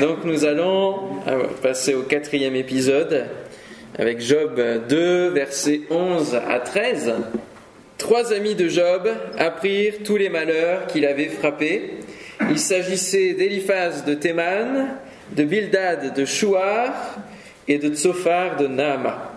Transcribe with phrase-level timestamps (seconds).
[0.00, 3.26] Donc nous allons euh, passer au quatrième épisode
[3.96, 7.14] avec Job 2, versets 11 à 13.
[7.96, 11.92] Trois amis de Job apprirent tous les malheurs qu'il avait frappés.
[12.50, 14.96] Il s'agissait d'Eliphaz de Théman,
[15.30, 16.92] de Bildad de Chouar
[17.68, 19.30] et de Tsophar de Naama.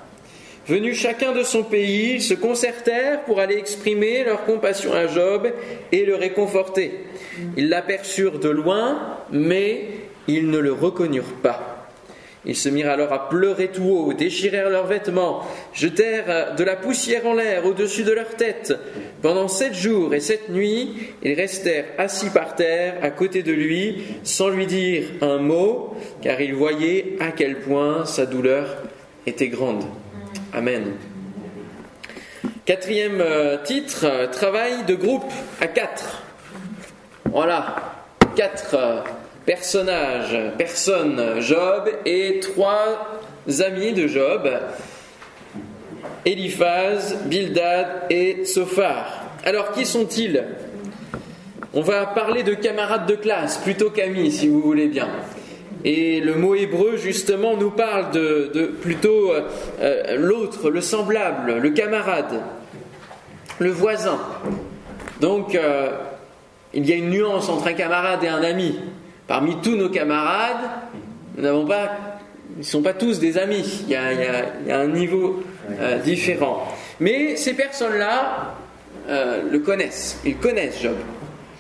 [0.68, 5.48] Venus chacun de son pays, ils se concertèrent pour aller exprimer leur compassion à Job
[5.92, 7.06] et le réconforter.
[7.56, 9.86] Ils l'aperçurent de loin, mais
[10.28, 11.74] ils ne le reconnurent pas.
[12.46, 17.28] Ils se mirent alors à pleurer tout haut, déchirèrent leurs vêtements, jetèrent de la poussière
[17.28, 18.74] en l'air au-dessus de leur tête.
[19.22, 24.02] Pendant sept jours et sept nuits, ils restèrent assis par terre à côté de lui,
[24.24, 28.78] sans lui dire un mot, car ils voyaient à quel point sa douleur
[29.26, 29.84] était grande.
[30.54, 30.94] Amen.
[32.64, 36.24] Quatrième euh, titre, euh, travail de groupe à quatre.
[37.26, 37.76] Voilà,
[38.36, 39.02] quatre euh,
[39.48, 43.22] personnages, personnes, Job et trois
[43.62, 44.48] amis de Job,
[46.26, 49.24] Eliphaz, Bildad et Sophar.
[49.46, 50.44] Alors qui sont-ils?
[51.74, 55.08] On va parler de camarades de classe plutôt qu'amis si vous voulez bien.
[55.86, 62.42] Et le mot hébreu, justement, nous parle de, plutôt euh, l'autre, le semblable, le camarade,
[63.60, 64.20] le voisin.
[65.22, 65.92] Donc, euh,
[66.74, 68.78] il y a une nuance entre un camarade et un ami.
[69.28, 70.70] Parmi tous nos camarades,
[71.36, 72.20] nous n'avons pas,
[72.56, 73.84] ils ne sont pas tous des amis.
[73.88, 75.44] Il y a, un niveau
[75.80, 76.68] euh, différent.
[77.00, 78.56] Mais ces personnes-là
[79.10, 80.20] le connaissent.
[80.26, 80.98] Ils connaissent Job.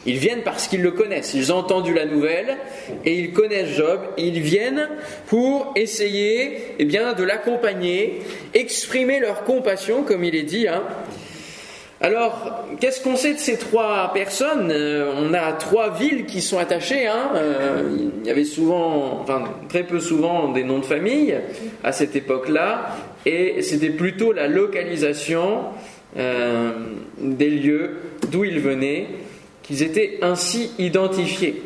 [0.07, 1.33] Ils viennent parce qu'ils le connaissent.
[1.33, 2.57] Ils ont entendu la nouvelle
[3.03, 3.99] et ils connaissent Job.
[4.17, 4.87] ils viennent
[5.27, 8.21] pour essayer eh bien, de l'accompagner,
[8.53, 10.69] exprimer leur compassion, comme il est dit.
[10.69, 10.83] Hein.
[11.99, 14.69] Alors, qu'est-ce qu'on sait de ces trois personnes?
[14.71, 17.07] Euh, On a trois villes qui sont attachées.
[17.07, 17.31] Hein.
[17.33, 21.35] Euh, il y avait souvent, enfin très peu souvent, des noms de famille
[21.83, 25.65] à cette époque-là, et c'était plutôt la localisation
[26.17, 26.71] euh,
[27.19, 27.97] des lieux
[28.31, 29.07] d'où ils venaient
[29.63, 31.63] qu'ils étaient ainsi identifiés.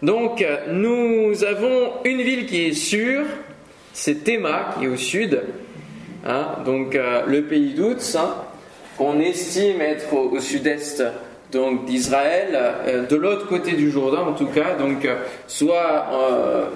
[0.00, 3.24] Donc nous avons une ville qui est sûre,
[3.92, 5.42] c'est Théma qui est au sud,
[6.26, 8.34] hein, donc le pays d'Outs, hein,
[9.02, 11.02] qu'on estime être au, sud-est
[11.50, 16.06] donc d'Israël, euh, de l'autre côté du Jourdain en tout cas, donc euh, soit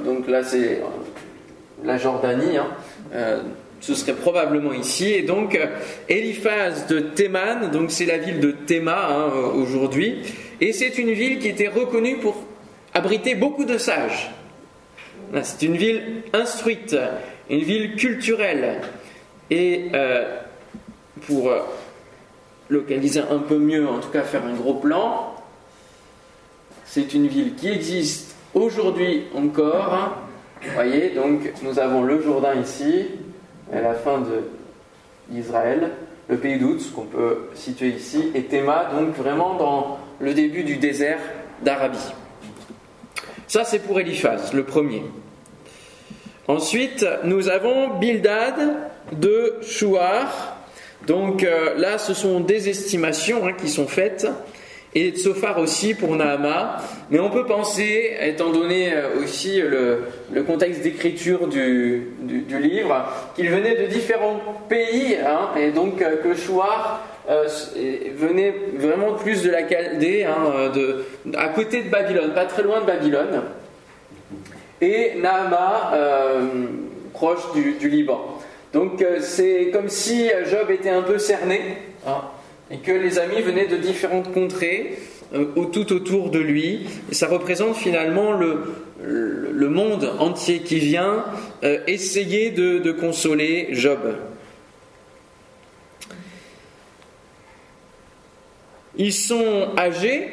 [0.04, 0.82] donc là c'est
[1.84, 2.69] la Jordanie, hein,
[3.81, 5.12] ce serait probablement ici.
[5.12, 5.66] Et donc, euh,
[6.09, 10.22] Eliphaz de Théman, donc c'est la ville de Théma hein, aujourd'hui,
[10.60, 12.42] et c'est une ville qui était reconnue pour
[12.94, 14.31] abriter beaucoup de sages.
[15.42, 16.97] C'est une ville instruite,
[17.50, 18.81] une ville culturelle.
[19.50, 20.38] Et euh,
[21.26, 21.60] pour euh,
[22.69, 25.34] localiser un peu mieux, en tout cas faire un gros plan,
[26.84, 30.16] c'est une ville qui existe aujourd'hui encore.
[30.62, 33.06] Vous voyez, donc nous avons le Jourdain ici,
[33.72, 34.22] à la fin
[35.28, 35.91] d'Israël,
[36.28, 40.77] le pays d'Out, qu'on peut situer ici, et Théma, donc vraiment dans le début du
[40.77, 41.21] désert
[41.62, 42.15] d'Arabie.
[43.47, 45.03] Ça, c'est pour Eliphaz, le premier.
[46.48, 48.54] Ensuite, nous avons Bildad
[49.12, 50.56] de Chouar.
[51.07, 54.27] Donc euh, là, ce sont des estimations hein, qui sont faites
[54.97, 56.79] et de Sophar aussi pour Nahama.
[57.11, 62.15] Mais on peut penser, étant donné euh, aussi le, contexte d'écriture du,
[62.59, 64.41] livre, qu'il venait de différents
[64.71, 67.47] pays, hein, et donc euh, que Chouar euh,
[68.17, 71.05] venait vraiment plus de la Chaldée, hein, de,
[71.37, 73.43] à côté de Babylone, pas très loin de Babylone,
[74.81, 75.93] et Nahama
[77.13, 78.35] proche du, Liban.
[78.76, 81.78] Donc c'est comme si Job était un peu cerné.
[82.06, 82.20] Hein,
[82.70, 84.98] et que les amis venaient de différentes contrées
[85.34, 86.86] euh, tout autour de lui.
[87.10, 91.25] Et ça représente finalement le, monde entier qui vient
[91.65, 93.98] euh, essayer de, consoler Job.
[98.98, 100.28] Ils sont âgés,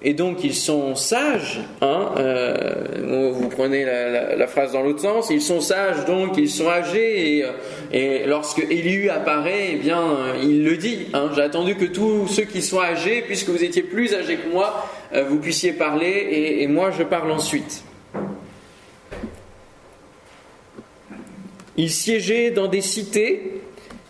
[0.00, 1.60] et donc ils sont sages.
[1.82, 2.93] Hein, euh,
[3.32, 5.30] vous prenez la, phrase dans l'autre sens.
[5.30, 7.38] Ils sont sages, donc ils sont âgés.
[7.38, 7.44] Et,
[7.92, 10.02] et lorsque Élu apparaît, eh bien,
[10.42, 11.06] il le dit.
[11.12, 14.52] Hein, J'ai attendu que tous ceux qui sont âgés, puisque vous étiez plus âgés que
[14.52, 17.84] moi, euh, vous puissiez parler, et, et moi je parle ensuite.
[21.76, 23.53] Ils siégeaient dans des cités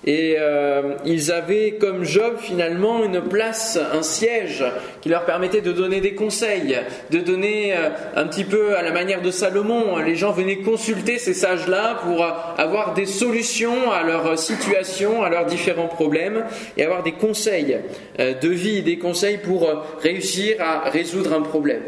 [0.06, 4.62] et euh, ils avaient comme Job finalement une place, un siège
[5.00, 6.76] qui leur permettait de donner des conseils,
[7.10, 9.96] de donner euh, un petit peu à la manière de Salomon.
[9.98, 15.30] Les gens venaient consulter ces sages-là pour euh, avoir des solutions à leur situation, à
[15.30, 16.44] leurs différents problèmes
[16.76, 17.78] et avoir des conseils
[18.18, 19.68] de vie, des conseils pour
[20.00, 21.82] réussir à résoudre un problème.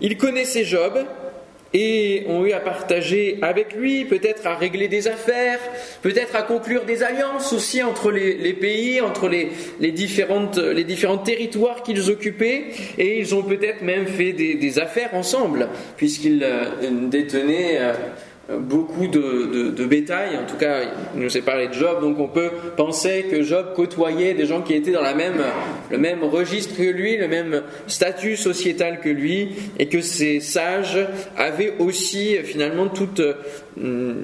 [0.00, 0.98] ils connaissaient Job
[1.72, 5.60] et ont eu à partager avec lui, peut-être à régler des affaires,
[6.02, 11.82] peut-être à conclure des alliances aussi entre les, pays, entre les, différentes, les différents territoires
[11.82, 12.64] qu'ils occupaient,
[12.98, 17.92] et ils ont peut-être même fait des, affaires ensemble, puisqu'ils euh, détenaient euh,
[18.58, 20.82] beaucoup de, bétail, en tout cas
[21.14, 24.62] il nous a parlé de Job, donc on peut penser que Job côtoyait des gens
[24.62, 29.86] qui étaient dans le même registre que lui, le même statut sociétal que lui, et
[29.86, 30.98] que ces sages
[31.36, 34.14] avaient aussi finalement toutes, euh,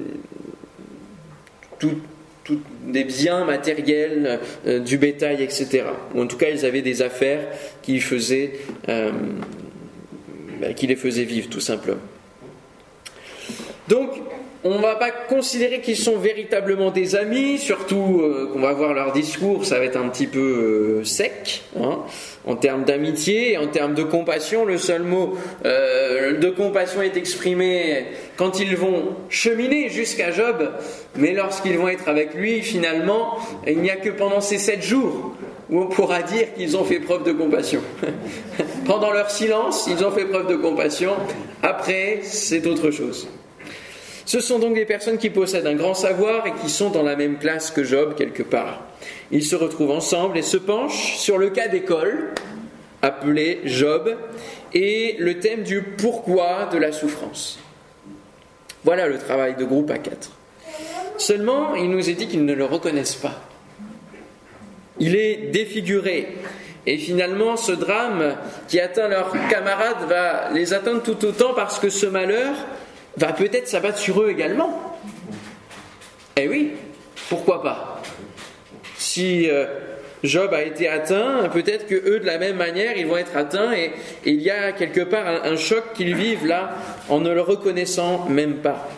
[2.87, 5.85] des biens matériels, euh, du bétail, etc.
[6.15, 7.41] Ou en tout cas ils avaient des affaires
[7.83, 8.03] qui,
[8.89, 9.11] euh,
[10.61, 11.99] bah, qui les faisaient vivre tout simplement.
[13.89, 14.11] Donc,
[14.65, 18.95] on ne va pas considérer qu'ils sont véritablement des amis, surtout euh, qu'on va voir
[18.95, 20.41] leur discours, ça va être un petit peu
[21.01, 22.01] euh, sec, hein,
[22.47, 24.65] en termes d'amitié et en termes de compassion.
[24.65, 28.07] Le seul mot euh, de compassion est exprimé
[28.37, 30.69] quand ils vont cheminer jusqu'à Job,
[31.17, 35.33] mais lorsqu'ils vont être avec lui, finalement, il n'y a que pendant ces sept jours
[35.71, 37.83] où on pourra dire qu'ils ont fait preuve de compassion.
[38.87, 41.13] pendant leur silence, ils ont fait preuve de compassion,
[41.63, 43.29] après, c'est autre chose.
[44.27, 47.15] Ce sont donc des personnes qui possèdent un grand savoir et qui sont dans la
[47.15, 48.83] même classe que Job quelque part.
[49.31, 52.33] Ils se retrouvent ensemble et se penchent sur le cas d'école
[53.03, 54.17] appelé Job
[54.75, 57.61] et le thème du pourquoi de la souffrance.
[58.83, 60.33] Voilà le travail de groupe à quatre.
[61.19, 63.41] Seulement, il nous est dit qu'ils ne le reconnaissent pas.
[64.99, 66.37] Il est défiguré.
[66.85, 68.35] Et finalement, ce drame
[68.67, 72.55] qui atteint leurs camarades va les atteindre tout autant parce que ce malheur
[73.17, 74.99] va peut-être s'abattre sur eux également.
[76.37, 76.73] Eh oui,
[77.29, 78.03] pourquoi pas
[78.99, 79.65] Si euh,
[80.23, 83.73] Job a été atteint, peut-être que eux, de la même manière, ils vont être atteints
[83.73, 83.93] et,
[84.25, 86.77] il y a quelque part un, choc qu'ils vivent là
[87.09, 88.89] en ne le reconnaissant même pas.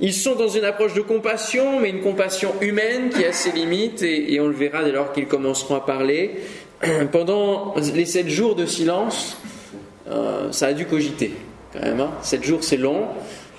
[0.00, 4.02] Ils sont dans une approche de compassion, mais une compassion humaine qui a ses limites,
[4.02, 6.36] et, on le verra dès lors qu'ils commenceront à parler.
[7.12, 9.36] Pendant les sept jours de silence,
[10.08, 11.32] euh, ça a dû cogiter
[11.72, 12.00] quand même.
[12.00, 12.10] Hein.
[12.22, 13.06] Sept jours, c'est long.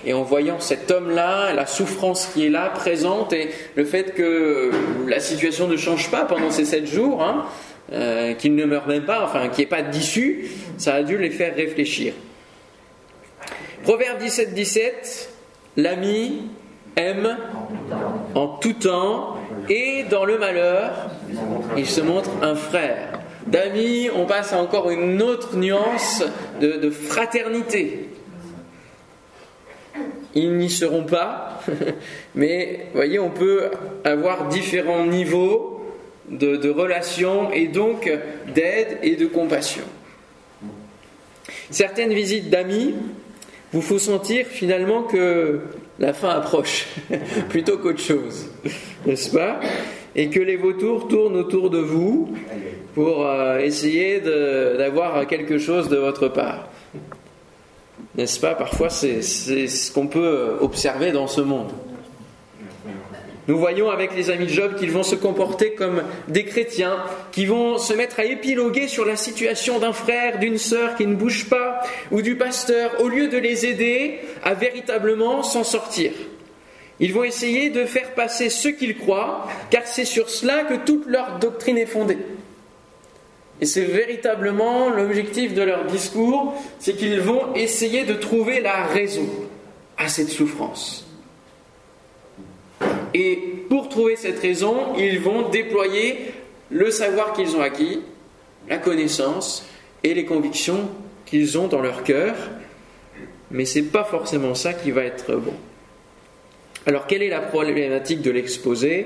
[0.06, 4.72] Et en voyant cet homme-là, la souffrance qui est là, présente, et le fait que
[5.08, 7.46] la situation ne change pas pendant ces sept jours, hein,
[7.92, 10.46] euh, qu'il ne meurt même pas, enfin qu'il n'y ait pas d'issue,
[10.78, 12.14] ça a dû les faire réfléchir.
[13.84, 15.30] Proverbe 17, 17,
[15.76, 16.44] l'ami
[16.96, 17.38] aime
[18.36, 19.38] en tout temps
[19.70, 21.10] et dans le malheur,
[21.78, 23.19] il se montre un frère
[23.50, 26.24] d'amis, on passe à encore une autre nuance
[26.62, 28.10] de, fraternité.
[30.36, 31.62] Ils n'y seront pas,
[32.36, 33.72] mais voyez, on peut
[34.04, 35.82] avoir différents niveaux
[36.30, 38.12] de, de relations et donc
[38.54, 39.84] d'aide et de compassion.
[41.72, 42.96] Certaines visites d'amis
[43.72, 45.62] vous faut sentir finalement que
[46.00, 46.88] la fin approche
[47.50, 48.50] plutôt qu'autre chose,
[49.06, 49.60] n'est-ce pas?
[50.16, 52.34] Et que les vautours tournent autour de vous
[53.00, 56.68] pour euh, essayer d'avoir quelque chose de votre part.
[58.18, 58.56] N'est-ce pas?
[58.56, 61.72] Parfois, c'est ce qu'on peut observer dans ce monde.
[63.48, 66.98] Nous voyons avec les amis de Job qu'ils vont se comporter comme des chrétiens,
[67.32, 71.16] qui vont se mettre à épiloguer sur la situation d'un frère, d'une sœur qui ne
[71.16, 71.80] bouge pas,
[72.12, 76.12] ou du pasteur, au lieu de les aider à véritablement s'en sortir.
[77.00, 81.08] Ils vont essayer de faire passer ce qu'ils croient, car c'est sur cela que toute
[81.08, 82.18] leur doctrine est fondée.
[83.62, 89.28] Et c'est véritablement l'objectif de leur discours, c'est qu'ils vont essayer de trouver la raison
[89.98, 91.06] à cette souffrance.
[93.14, 93.38] Et
[93.70, 96.32] pour trouver cette raison, ils vont déployer
[96.70, 98.02] le savoir qu'ils ont acquis,
[98.70, 99.66] la connaissance
[100.04, 100.90] et les convictions
[101.26, 102.36] qu'ils ont dans leur cœur,
[103.52, 105.54] mais ce n'est pas forcément ça qui va être bon.
[106.86, 109.06] Alors quelle est la problématique de l'exposé?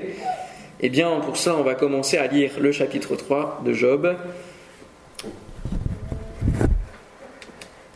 [0.86, 4.14] Eh bien, pour ça, on va commencer à lire le chapitre 3 de Job,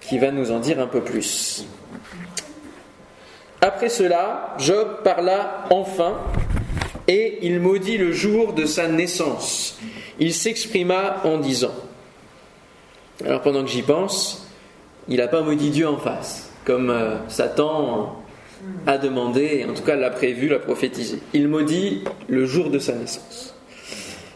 [0.00, 1.66] qui va nous en dire un peu plus.
[3.60, 6.16] Après cela, Job parla enfin,
[7.06, 9.78] et il maudit le jour de sa naissance.
[10.18, 11.74] Il s'exprima en disant.
[13.22, 14.48] Alors pendant que j'y pense,
[15.08, 18.16] il n'a pas maudit Dieu en face, comme euh, Satan
[18.86, 21.18] a demandé, en tout cas l'a prévu, l'a prophétisé.
[21.34, 23.54] Il maudit le jour de sa naissance.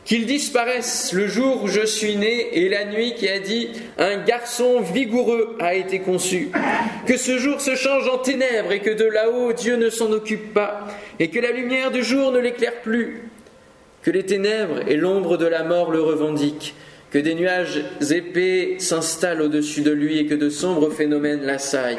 [0.04, 4.18] Qu'il disparaisse le jour où je suis né et la nuit qui a dit un
[4.18, 6.50] garçon vigoureux a été conçu.
[7.06, 10.52] Que ce jour se change en ténèbres et que de là-haut Dieu ne s'en occupe
[10.52, 10.88] pas
[11.20, 13.28] et que la lumière du jour ne l'éclaire plus.
[14.02, 16.74] Que les ténèbres et l'ombre de la mort le revendiquent.
[17.12, 21.98] Que des nuages épais s'installent au-dessus de lui et que de sombres phénomènes l'assaillent,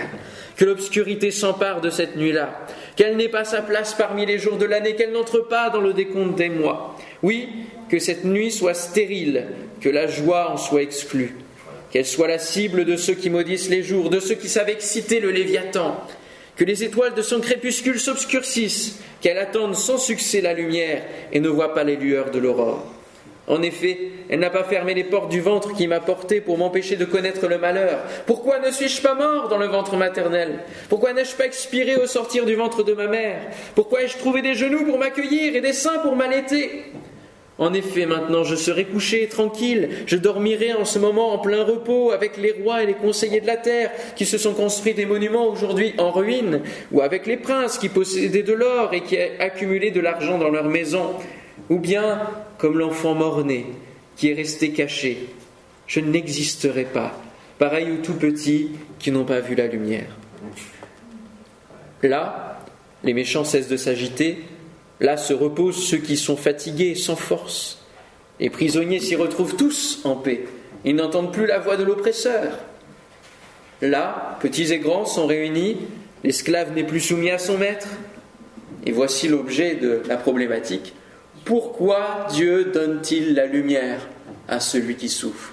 [0.57, 2.65] que l'obscurité s'empare de cette nuit-là,
[2.95, 5.93] qu'elle n'ait pas sa place parmi les jours de l'année, qu'elle n'entre pas dans le
[5.93, 6.97] décompte des mois.
[7.21, 7.47] Oui,
[7.89, 9.45] que cette nuit soit stérile,
[9.81, 11.35] que la joie en soit exclue,
[11.91, 15.19] qu'elle soit la cible de ceux qui maudissent les jours, de ceux qui savent exciter
[15.19, 15.95] le Léviathan,
[16.55, 21.49] que les étoiles de son crépuscule s'obscurcissent, qu'elle attende sans succès la lumière et ne
[21.49, 22.92] voit pas les lueurs de l'aurore.
[23.45, 23.97] En effet,
[24.29, 27.47] elle n'a pas fermé les portes du ventre qui m'a porté pour m'empêcher de connaître
[27.47, 27.99] le malheur.
[28.25, 30.59] Pourquoi ne suis-je pas mort dans le ventre maternel?
[30.87, 33.41] Pourquoi n'ai-je pas expiré au sortir du ventre de ma mère?
[33.75, 36.85] Pourquoi ai-je trouvé des genoux pour m'accueillir et des seins pour m'allaiter?
[37.59, 42.11] En effet, maintenant je serai couché tranquille, je dormirai en ce moment en plein repos
[42.11, 45.47] avec les rois et les conseillers de la terre qui se sont construits des monuments
[45.47, 49.99] aujourd'hui en ruine, ou avec les princes qui possédaient de l'or et qui accumulaient de
[49.99, 51.13] l'argent dans leurs maisons,
[51.69, 52.21] ou bien
[52.63, 53.65] comme l'enfant mort-né
[54.15, 55.27] qui est resté caché.
[55.85, 57.21] Je n'existerai pas,
[57.59, 60.07] pareil aux tout petits qui n'ont pas vu la lumière.
[62.01, 62.61] Là,
[63.03, 64.43] les méchants cessent de s'agiter,
[65.01, 67.79] Là se reposent ceux qui sont fatigués, sans force.
[68.39, 70.45] Les prisonniers s'y retrouvent tous en paix.
[70.85, 72.59] Ils n'entendent plus la voix de l'oppresseur.
[73.81, 75.79] Là, petits et grands sont réunis,
[76.23, 77.89] l'esclave n'est plus soumis à son maître.
[78.85, 80.93] Et voici l'objet de la problématique.
[81.45, 84.07] Pourquoi Dieu donne-t-il la lumière
[84.47, 85.51] à celui qui souffre?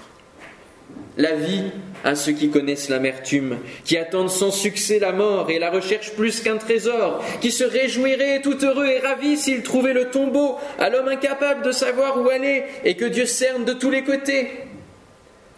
[1.17, 1.63] La vie
[2.03, 6.41] à ceux qui connaissent l'amertume, qui attendent sans succès la mort et la recherchent plus
[6.41, 11.09] qu'un trésor, qui se réjouiraient tout heureux et ravis s'ils trouvaient le tombeau à l'homme
[11.09, 14.47] incapable de savoir où aller et que Dieu cerne de tous les côtés.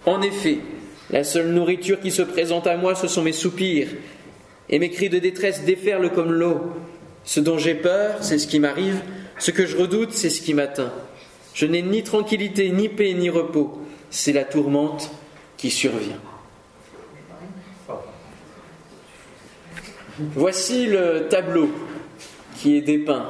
[0.06, 0.58] En effet,
[1.12, 3.90] la seule nourriture qui se présente à moi, ce sont mes soupirs,
[4.70, 6.74] et mes cris de détresse déferlent comme l'eau.
[7.24, 9.00] Ce dont j'ai peur, c'est ce qui m'arrive,
[9.44, 10.94] ce que je redoute, c'est ce qui m'atteint.
[11.54, 13.82] Je n'ai ni tranquillité, ni paix, ni repos.
[14.10, 15.12] C'est la tourmente
[15.58, 16.22] qui survient.
[20.18, 21.70] Voici le tableau
[22.56, 23.26] qui est dépeint,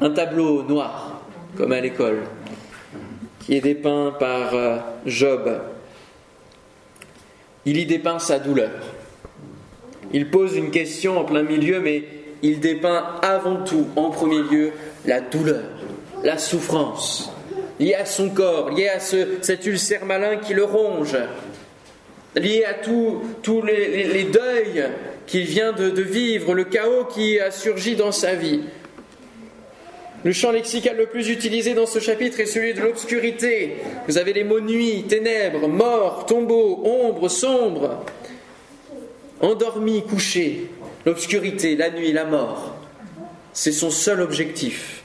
[0.00, 1.22] un tableau noir,
[1.56, 2.24] comme à l'école,
[3.38, 5.60] qui est dépeint par euh, Job.
[7.66, 8.82] Il y dépeint sa douleur.
[10.12, 12.02] Il pose une question en plein milieu, mais
[12.44, 14.72] il dépeint avant tout, en premier lieu,
[15.06, 15.64] la douleur,
[16.22, 17.32] la souffrance,
[17.80, 21.16] liée à son corps, liée à cet ulcère malin qui le ronge,
[22.36, 24.84] liée à tous les deuils
[25.26, 28.60] qu'il vient de, vivre, le chaos qui a surgi dans sa vie.
[30.22, 33.76] Le champ lexical le plus utilisé dans ce chapitre est celui de l'obscurité.
[34.06, 38.04] Vous avez les mots nuit, ténèbres, mort, tombeau, ombre, sombre,
[39.40, 40.68] endormi, couché.
[41.06, 42.74] L'obscurité, la nuit, la mort.
[43.52, 45.02] C'est son seul objectif.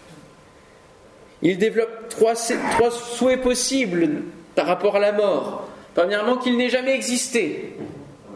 [1.42, 4.24] Il développe trois, souhaits possibles
[4.56, 5.68] par rapport à la mort.
[5.94, 7.76] Premièrement, qu'il n'ait jamais existé,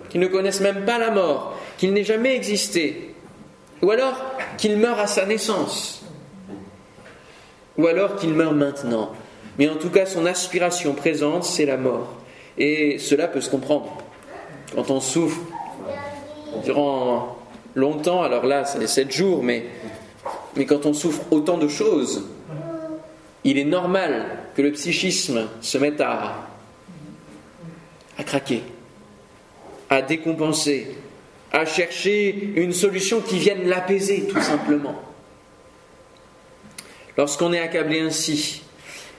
[0.09, 3.13] qu'il ne connaisse même pas la mort qu'il n'ait jamais existé,
[3.81, 4.15] ou alors
[4.57, 6.01] qu'il meure à sa naissance,
[7.77, 9.11] ou alors qu'il meurt maintenant.
[9.59, 12.07] Mais en tout cas, son aspiration présente, c'est la mort.
[12.57, 13.97] Et cela peut se comprendre.
[14.73, 15.41] Quand on souffre
[16.63, 17.37] durant
[17.75, 19.65] longtemps, alors là, c'est sept jours, mais,
[20.67, 22.25] quand on souffre autant de choses,
[23.43, 24.25] il est normal
[24.55, 26.47] que le psychisme se mette à
[28.25, 28.63] craquer,
[29.89, 30.95] à décompenser,
[31.51, 34.95] à chercher une solution qui vienne l'apaiser, tout simplement.
[37.17, 38.63] Lorsqu'on est accablé ainsi,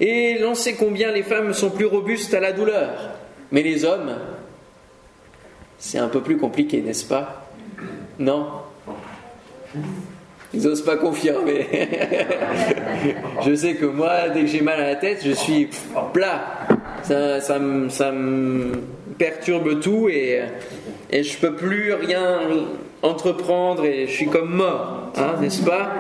[0.01, 3.11] et l'on sait combien les femmes sont plus robustes à la douleur,
[3.53, 4.17] mais les hommes,
[5.79, 7.44] c'est un peu plus compliqué, n'est-ce pas?
[8.19, 8.47] Non
[10.53, 11.67] Ils n'osent pas confirmer.
[13.45, 15.69] je sais que moi, dès que j'ai mal à la tête, je suis
[16.13, 16.67] plat.
[17.03, 18.73] Ça, ça, ça me
[19.19, 20.43] perturbe tout et
[21.15, 22.41] et je peux plus rien
[23.03, 25.93] entreprendre et je suis comme mort, hein, n'est-ce pas?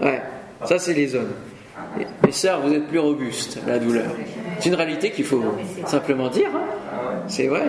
[0.00, 0.22] Ouais,
[0.64, 1.32] ça c'est les hommes.
[2.24, 4.06] Les sœurs, vous êtes plus robustes à la douleur.
[4.60, 5.42] C'est une réalité qu'il faut
[5.86, 6.48] simplement dire.
[6.54, 7.22] Hein.
[7.26, 7.64] c'est vrai.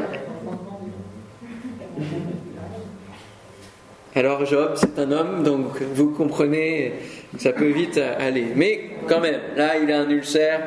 [4.18, 6.94] Alors Job, c'est un homme, donc vous comprenez,
[7.38, 8.48] ça peut vite aller.
[8.56, 10.60] Mais quand même, là, il a un ulcère,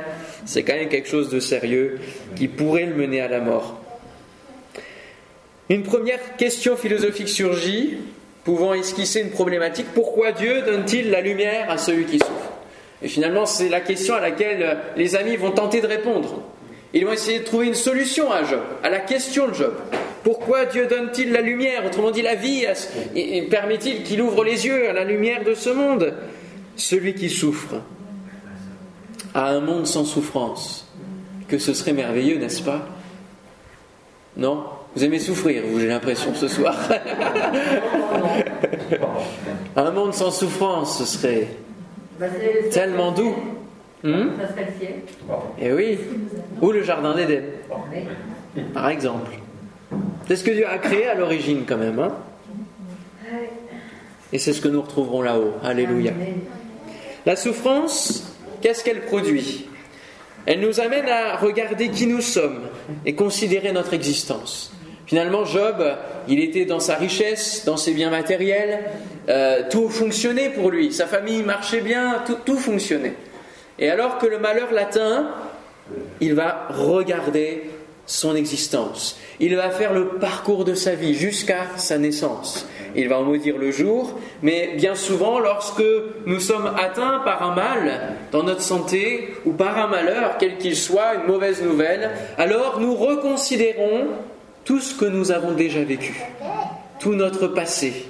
[0.47, 1.99] c'est quand même quelque chose de sérieux
[2.37, 3.81] qui pourrait le mener à la mort.
[5.69, 7.99] Une première question philosophique surgit,
[8.45, 9.87] pouvant esquisser une problématique.
[9.95, 12.53] Pourquoi Dieu donne-t-il la lumière à celui qui souffre?
[13.03, 16.41] Et finalement, c'est la question à laquelle les amis vont tenter de répondre.
[16.95, 19.75] Ils vont essayer de trouver une solution à Job, à la question de Job.
[20.23, 22.67] Pourquoi Dieu donne-t-il la lumière, autrement dit la vie,
[23.15, 26.15] et permet-il qu'il ouvre les yeux à la lumière de ce monde?
[26.77, 27.77] Celui qui souffre
[29.35, 30.87] a un monde sans souffrance,
[31.49, 32.87] que ce serait merveilleux, n'est-ce pas?
[34.37, 34.65] Non?
[34.95, 36.77] Vous aimez souffrir, vous, j'ai l'impression, ce soir.
[39.77, 41.47] Un monde sans souffrance, ce serait
[42.73, 43.37] tellement doux.
[44.03, 44.31] Hmm?
[44.41, 44.95] Ça serait le ciel.
[45.61, 45.99] Eh oui.
[46.61, 47.45] Ou le jardin d'Éden,
[48.75, 49.31] par exemple.
[50.31, 51.99] C'est ce que Dieu a créé à l'origine, quand même.
[51.99, 52.13] Hein
[54.33, 55.55] Et c'est ce que nous retrouverons là-haut.
[55.65, 56.13] Alléluia.
[57.27, 59.67] La souffrance, qu'est-ce qu'elle produit?
[60.47, 62.61] Elle nous amène à regarder qui nous sommes
[63.05, 64.73] et considérer notre existence.
[65.05, 65.85] Finalement, Job,
[66.29, 68.85] il était dans sa richesse, dans ses biens matériels,
[69.29, 73.15] euh, tout fonctionnait pour lui, sa famille marchait bien, tout, tout fonctionnait.
[73.81, 75.35] Et alors que le malheur l'atteint,
[76.21, 77.70] il va regarder
[78.07, 79.19] son existence.
[79.39, 82.67] Il va faire le parcours de sa vie jusqu'à sa naissance.
[82.97, 85.85] Il va en maudire le jour, mais bien souvent, lorsque
[86.27, 90.77] nous sommes atteints par un mal dans notre santé ou par un malheur, quel qu'il
[90.77, 94.09] soit, une mauvaise nouvelle, alors nous reconsidérons
[94.65, 96.21] tout ce que nous avons déjà vécu,
[96.99, 98.07] tout notre passé,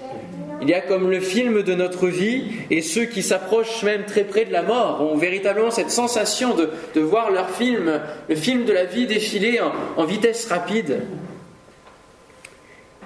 [0.60, 4.24] il y a comme le film de notre vie et ceux qui s'approchent même très
[4.24, 8.72] près de la mort ont véritablement cette sensation de, voir leur film, le film de
[8.72, 9.60] la vie défiler
[9.96, 11.02] en, vitesse rapide.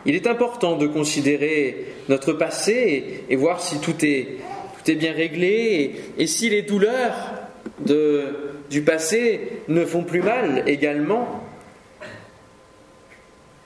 [0.06, 4.38] Il est important de considérer notre passé et, voir si tout est,
[4.96, 7.14] bien réglé et, si les douleurs
[7.78, 11.44] du passé ne font plus mal également.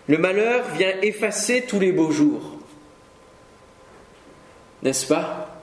[0.08, 2.57] Le malheur vient effacer tous les beaux jours.
[4.82, 5.62] N'est-ce pas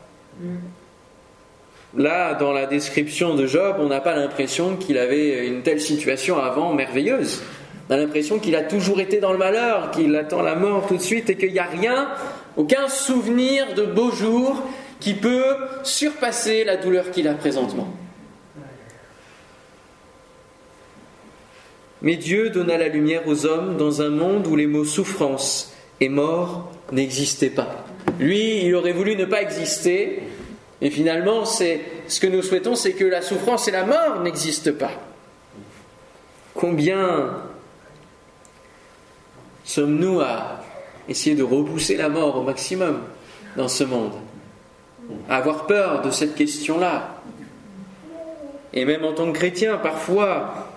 [1.96, 6.38] Là, dans la description de Job, on n'a pas l'impression qu'il avait une telle situation
[6.38, 7.42] avant merveilleuse.
[7.90, 10.98] On a l'impression qu'il a toujours été dans le malheur, qu'il attend la mort tout
[10.98, 12.10] de suite et qu'il n'y a rien,
[12.58, 14.62] aucun souvenir de beaux jours
[15.00, 17.88] qui peut surpasser la douleur qu'il a présentement.
[22.02, 26.10] Mais Dieu donna la lumière aux hommes dans un monde où les mots souffrance et
[26.10, 27.85] mort n'existaient pas.
[28.20, 30.24] Lui, il aurait voulu ne pas exister,
[30.82, 34.92] et finalement, ce que nous souhaitons, c'est que la souffrance et la mort n'existent pas.
[36.54, 37.32] Combien
[39.64, 40.64] sommes-nous à
[41.10, 43.02] essayer de repousser la mort au maximum
[43.58, 44.14] dans ce monde
[45.30, 47.22] À avoir peur de cette question-là?
[48.74, 50.70] Et même en tant que chrétien, parfois,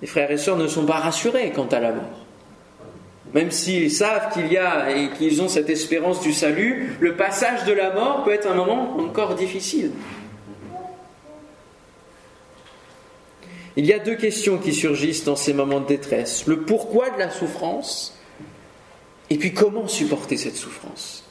[0.00, 2.21] les frères et sœurs ne sont pas rassurés quant à la mort.
[3.34, 7.64] Même s'ils savent qu'il y a et qu'ils ont cette espérance du salut, le passage
[7.64, 9.90] de la mort peut être un moment encore difficile.
[13.76, 16.46] Il y a deux questions qui surgissent dans ces moments de détresse.
[16.46, 18.18] Le pourquoi de la souffrance
[19.30, 21.24] et puis comment supporter cette souffrance.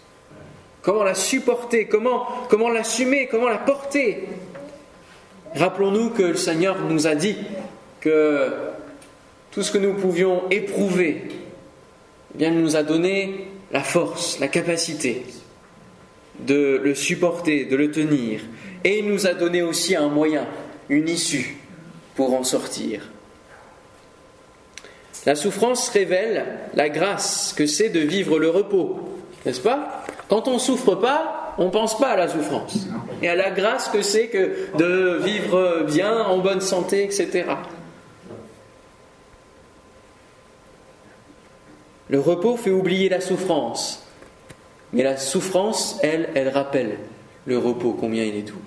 [0.82, 4.28] Comment la supporter, comment, comment l'assumer, comment la porter.
[5.54, 7.36] Rappelons-nous que le Seigneur nous a dit
[8.00, 8.50] que
[9.52, 11.28] tout ce que nous pouvions éprouver
[12.48, 15.26] il nous a donné la force, la capacité
[16.40, 18.42] de le supporter, de le tenir.
[18.84, 20.48] Et il nous a donné aussi un moyen,
[20.90, 21.58] une issue
[22.16, 23.02] pour en sortir.
[25.26, 29.00] La souffrance révèle la grâce que c'est de vivre le repos,
[29.46, 30.04] n'est-ce pas?
[30.28, 32.88] Quand on ne souffre pas, on ne pense pas à la souffrance
[33.22, 37.44] et à la grâce que c'est que de vivre bien, en bonne santé, etc.
[42.12, 44.06] Le repos fait oublier la souffrance.
[44.92, 46.98] Mais la souffrance, elle, elle rappelle
[47.46, 48.62] le repos, combien il est doux.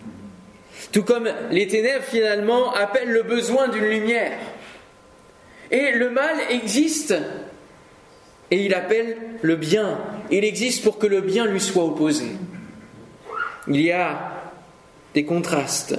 [0.92, 4.38] Tout comme les ténèbres, finalement, appellent le besoin d'une lumière.
[5.70, 7.14] Et le mal existe.
[8.50, 9.98] Et il appelle le bien.
[10.30, 12.26] Il existe pour que le bien lui soit opposé.
[13.68, 14.42] Il y a
[15.12, 15.98] des contrastes.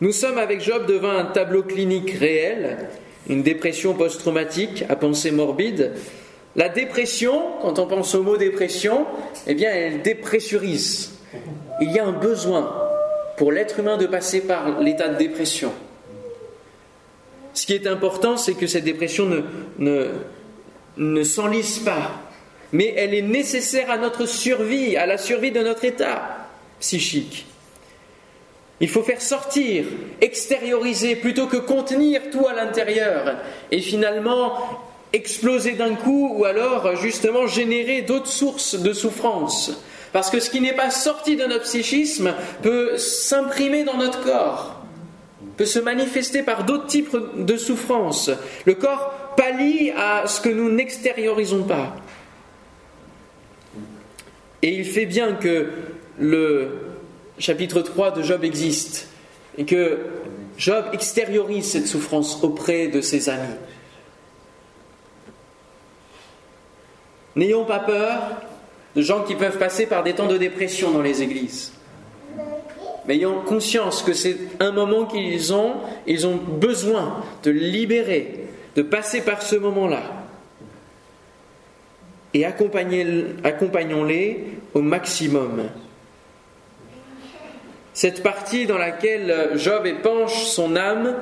[0.00, 2.88] Nous sommes avec Job devant un tableau clinique réel
[3.28, 5.92] une dépression post-traumatique à pensée morbide.
[6.56, 9.06] La dépression, quand on pense au mot dépression,
[9.46, 11.18] eh bien, elle dépressurise.
[11.80, 12.74] Il y a un besoin
[13.36, 15.72] pour l'être humain de passer par l'état de dépression.
[17.54, 19.40] Ce qui est important, c'est que cette dépression ne,
[19.78, 20.08] ne,
[20.96, 22.10] ne s'enlise pas,
[22.72, 26.48] mais elle est nécessaire à notre survie, à la survie de notre état
[26.80, 27.46] psychique.
[28.82, 29.84] Il faut faire sortir,
[30.20, 33.36] extérioriser, plutôt que contenir tout à l'intérieur
[33.70, 34.58] et finalement
[35.12, 39.70] exploser d'un coup ou alors justement générer d'autres sources de souffrance.
[40.12, 44.82] Parce que ce qui n'est pas sorti de notre psychisme peut s'imprimer dans notre corps,
[45.56, 48.32] peut se manifester par d'autres types de souffrances.
[48.64, 51.94] Le corps pallie à ce que nous n'extériorisons pas.
[54.60, 55.68] Et il fait bien que
[56.18, 56.81] le
[57.42, 59.08] chapitre 3 de Job existe
[59.58, 59.98] et que
[60.56, 63.56] Job extériorise cette souffrance auprès de ses amis.
[67.34, 68.20] N'ayons pas peur
[68.94, 71.72] de gens qui peuvent passer par des temps de dépression dans les églises.
[73.08, 75.72] Mais ayons conscience que c'est un moment qu'ils ont,
[76.06, 80.02] ils ont besoin de libérer, de passer par ce moment-là.
[82.34, 85.64] Et accompagnons-les au maximum.
[87.94, 91.14] Cette partie dans laquelle Job épanche son âme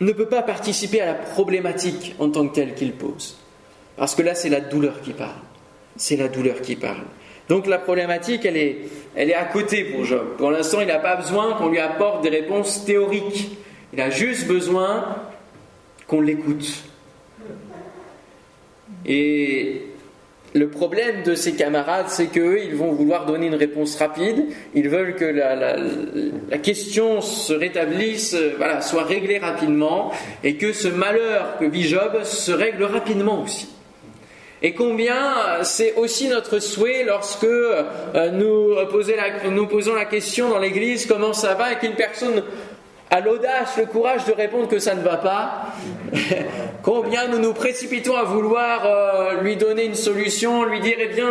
[0.00, 3.38] ne peut pas participer à la problématique en tant que telle qu'il pose.
[3.96, 5.40] Parce que là, c'est la douleur qui parle.
[5.96, 7.04] C'est la douleur qui parle.
[7.48, 8.78] Donc la problématique, elle est,
[9.14, 10.36] elle est à côté pour Job.
[10.36, 13.56] Pour l'instant, il n'a pas besoin qu'on lui apporte des réponses théoriques.
[13.92, 15.16] Il a juste besoin
[16.06, 16.84] qu'on l'écoute.
[19.06, 19.82] Et
[20.56, 24.46] le problème de ses camarades, c'est qu'eux, ils vont vouloir donner une réponse rapide.
[24.74, 30.88] Ils veulent que la, question se rétablisse, euh, voilà, soit réglée rapidement, et que ce
[30.88, 33.68] malheur que vit Job se règle rapidement aussi.
[34.62, 41.04] Et combien euh, c'est aussi notre souhait lorsque euh, nous posons la question dans l'église
[41.04, 42.42] comment ça va et qu'une personne
[43.10, 45.66] a l'audace, le courage de répondre que ça ne va pas.
[46.82, 51.30] Combien nous nous précipitons à vouloir euh, lui donner une solution, lui dire eh bien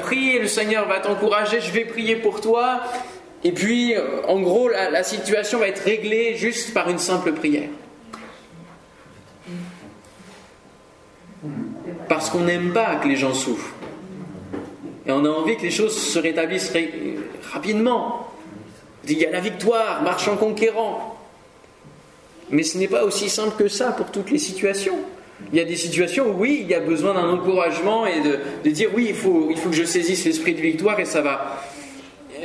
[0.00, 2.80] prie, le Seigneur va t'encourager, je vais prier pour toi.
[3.44, 3.94] Et puis
[4.28, 7.68] en gros la situation va être réglée juste par une simple prière.
[12.12, 13.72] parce qu'on n'aime pas que les gens souffrent.
[15.06, 16.72] Et on a envie que les choses se rétablissent
[17.52, 18.31] rapidement.
[19.08, 21.18] Il y a la victoire, marche en conquérant.
[22.50, 24.98] Mais ce n'est pas aussi simple que ça pour toutes les situations.
[25.52, 28.70] Il y a des situations où oui, il y a besoin d'un encouragement et de,
[28.70, 31.62] dire oui, il faut, il faut que je saisisse l'esprit de victoire et ça va.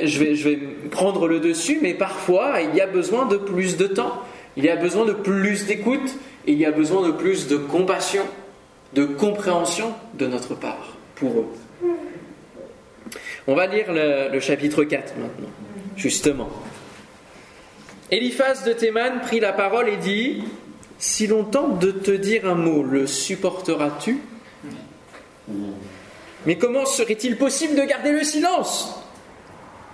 [0.03, 0.57] Je vais, je vais
[0.89, 4.21] prendre le dessus, mais parfois il y a besoin de plus de temps,
[4.55, 6.15] il y a besoin de plus d'écoute,
[6.47, 8.23] il y a besoin de plus de compassion
[8.93, 11.47] de compréhension de notre part pour eux.
[13.47, 15.49] On va lire le, chapitre 4 maintenant,
[15.97, 16.49] justement.
[18.09, 20.43] Eliphaz de Théman prit la parole et dit
[20.97, 24.19] Si l'on tente de te dire un mot, le supporteras-tu?
[26.45, 29.03] Mais comment serait-il possible de garder le silence?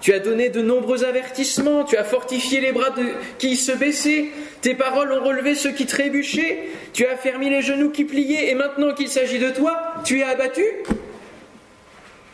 [0.02, 2.94] Tu as donné de nombreux avertissements, tu as fortifié les bras
[3.40, 7.90] qui se baissaient, tes paroles ont relevé ceux qui trébuchaient, tu as fermé les genoux
[7.90, 10.66] qui pliaient, et maintenant qu'il s'agit de toi, tu es abattu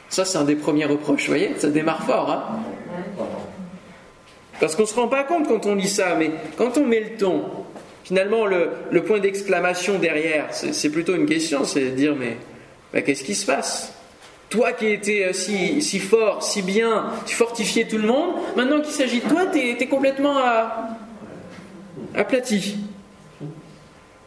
[0.09, 2.31] Ça, c'est un des premiers reproches, vous voyez, ça démarre fort.
[2.31, 3.25] Hein?
[4.59, 6.99] Parce qu'on ne se rend pas compte quand on lit ça, mais quand on met
[6.99, 7.45] le ton,
[8.03, 13.35] finalement, le, point d'exclamation derrière, c'est plutôt une question, c'est de dire, mais, qu'est-ce qui
[13.35, 13.93] se passe?
[14.49, 18.93] Toi qui étais euh, si, fort, si bien, tu fortifiais tout le monde, maintenant qu'il
[18.93, 20.37] s'agit de toi, tu es, complètement
[22.15, 22.77] aplati.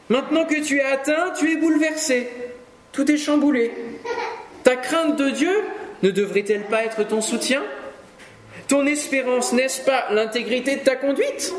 [0.09, 2.29] Maintenant que tu es atteint, tu es bouleversé.
[2.92, 3.73] Tout est chamboulé.
[4.62, 5.55] Ta crainte de Dieu
[6.03, 7.62] ne devrait-elle pas être ton soutien?
[8.73, 11.53] Ton espérance, n'est-ce pas l'intégrité de ta conduite?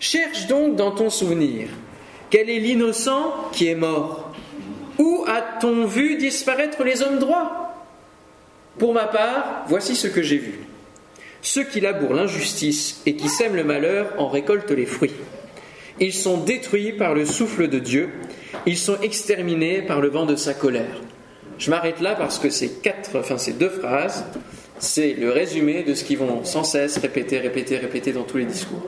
[0.00, 1.68] Cherche donc dans ton souvenir
[2.30, 4.32] quel est l'innocent qui est mort
[4.98, 7.74] où a-t-on vu disparaître les hommes droits?
[8.78, 10.60] Pour ma part, voici ce que j'ai vu.
[11.42, 15.12] Ceux qui labourent l'injustice et qui sèment le malheur en récoltent les fruits.
[16.00, 18.08] Ils sont détruits par le souffle de Dieu,
[18.64, 21.02] ils sont exterminés par le vent de sa colère.
[21.58, 24.24] Je m'arrête là parce que ces quatre, enfin ces deux phrases,
[24.82, 28.44] c'est le résumé de ce qu'ils vont sans cesse répéter, répéter, répéter dans tous les
[28.44, 28.82] discours.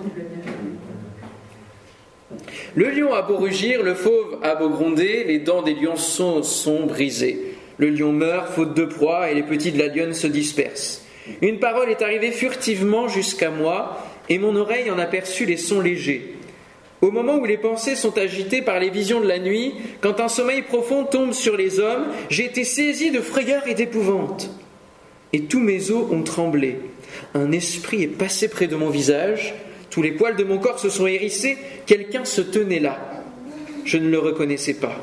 [2.74, 6.42] Le lion a beau rugir, le fauve a beau gronder, les dents des lions sont,
[6.42, 7.54] sont brisées.
[7.78, 11.04] Le lion meurt, faute de proie, et les petits de la lionne se dispersent.
[11.40, 16.35] Une parole est arrivée furtivement jusqu'à moi, et mon oreille en aperçut les sons légers.
[17.02, 20.28] Au moment où les pensées sont agitées par les visions de la nuit, quand un
[20.28, 24.50] sommeil profond tombe sur les hommes, j'ai été saisi de frayeur et d'épouvante.
[25.35, 26.77] Et tous mes os ont tremblé.
[27.35, 29.53] Un esprit est passé près de mon visage,
[29.90, 31.59] tous les poils de mon corps se sont hérissés.
[31.87, 32.99] Quelqu'un se tenait là.
[33.85, 34.97] Je ne le reconnaissais pas.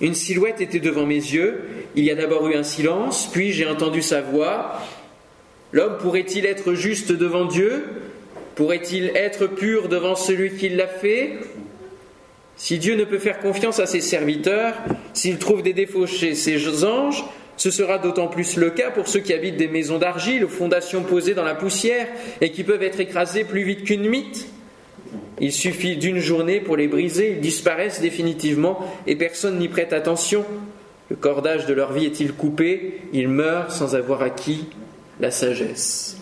[0.00, 1.60] Une silhouette était devant mes yeux.
[1.94, 4.80] Il y a d'abord eu un silence, puis j'ai entendu sa voix.
[5.72, 7.84] L'homme pourrait-il être juste devant Dieu?
[8.54, 11.38] Pourrait-il être pur devant celui qui l'a fait?
[12.56, 14.74] Si Dieu ne peut faire confiance à ses serviteurs,
[15.12, 17.24] s'il trouve des défauts chez ses anges,
[17.60, 21.02] ce sera d'autant plus le cas pour ceux qui habitent des maisons d'argile aux fondations
[21.02, 22.08] posées dans la poussière
[22.40, 24.46] et qui peuvent être écrasés plus vite qu'une mythe.
[25.40, 30.46] Il suffit d'une journée pour les briser, ils disparaissent définitivement et personne n'y prête attention.
[31.10, 33.02] Le cordage de leur vie est-il coupé?
[33.12, 34.64] Ils meurent sans avoir acquis
[35.20, 36.16] la sagesse.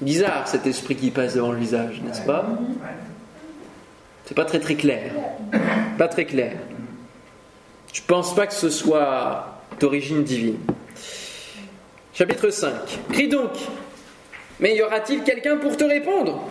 [0.00, 2.58] Bizarre cet esprit qui passe devant le visage, n'est-ce pas?
[4.26, 5.12] C'est pas très très clair.
[5.96, 6.52] Pas très clair.
[7.92, 10.58] Je pense pas que ce soit d'origine divine.
[12.12, 12.72] Chapitre 5.
[13.12, 13.52] Crie donc.
[14.58, 16.44] Mais y aura-t-il quelqu'un pour te répondre?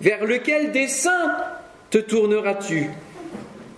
[0.00, 1.36] Vers lequel dessein
[1.90, 2.90] te tourneras-tu?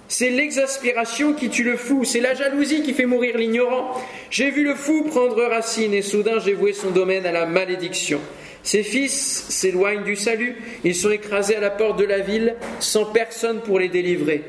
[0.08, 3.94] C'est l'exaspération qui tue le fou, c'est la jalousie qui fait mourir l'ignorant.
[4.30, 8.20] J'ai vu le fou prendre racine et soudain j'ai voué son domaine à la malédiction.
[8.62, 13.06] Ses fils s'éloignent du salut, ils sont écrasés à la porte de la ville sans
[13.06, 14.44] personne pour les délivrer.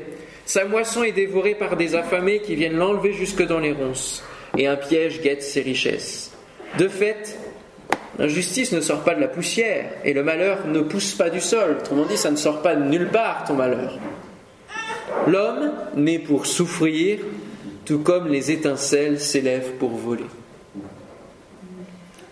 [0.46, 4.22] Sa moisson est dévorée par des affamés qui viennent l'enlever jusque dans les ronces,
[4.56, 6.30] et un piège guette ses richesses.
[6.78, 7.36] De fait,
[8.18, 11.78] L'injustice ne sort pas de la poussière et le malheur ne pousse pas du sol.
[11.80, 13.98] Autrement dit, ça ne sort pas de nulle part, ton malheur.
[15.26, 17.18] L'homme naît pour souffrir,
[17.84, 20.26] tout comme les étincelles s'élèvent pour voler.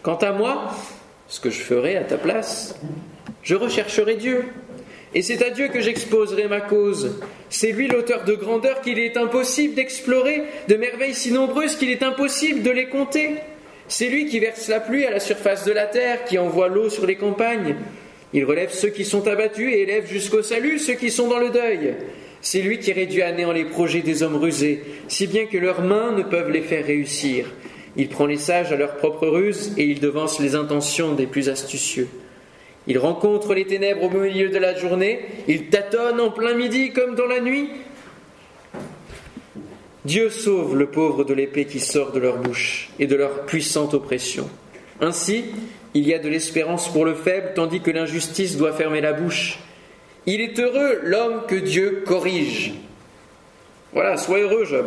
[0.02, 0.72] Quant à moi,
[1.32, 2.74] ce que je ferai à ta place,
[3.42, 4.44] je rechercherai Dieu.
[5.14, 7.20] Et c'est à Dieu que j'exposerai ma cause.
[7.48, 12.02] C'est lui l'auteur de grandeur qu'il est impossible d'explorer, de merveilles si nombreuses qu'il est
[12.02, 13.36] impossible de les compter.
[13.88, 16.90] C'est lui qui verse la pluie à la surface de la terre, qui envoie l'eau
[16.90, 17.76] sur les campagnes.
[18.34, 21.48] Il relève ceux qui sont abattus et élève jusqu'au salut ceux qui sont dans le
[21.48, 21.94] deuil.
[22.42, 25.80] C'est lui qui réduit à néant les projets des hommes rusés, si bien que leurs
[25.80, 27.46] mains ne peuvent les faire réussir.
[27.96, 31.48] Il prend les sages à leur propre ruse et il devance les intentions des plus
[31.48, 32.08] astucieux.
[32.86, 37.14] Il rencontre les ténèbres au milieu de la journée, il tâtonne en plein midi comme
[37.14, 37.68] dans la nuit,
[40.04, 43.94] Dieu sauve le pauvre de l'épée qui sort de leur bouche et de leur puissante
[43.94, 44.50] oppression.
[45.00, 45.44] Ainsi,
[45.94, 49.60] il y a de l'espérance pour le faible, tandis que l'injustice doit fermer la bouche.
[50.26, 52.72] Il est heureux l'homme que Dieu corrige.
[53.92, 54.86] Voilà, sois heureux, Job.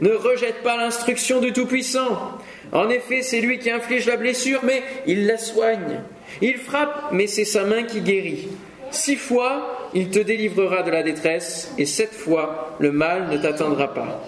[0.00, 2.38] Ne rejette pas l'instruction du Tout-Puissant.
[2.72, 6.00] En effet, c'est lui qui inflige la blessure, mais il la soigne.
[6.40, 8.48] Il frappe, mais c'est sa main qui guérit.
[8.90, 13.92] Six fois, il te délivrera de la détresse, et sept fois, le mal ne t'atteindra
[13.92, 14.22] pas.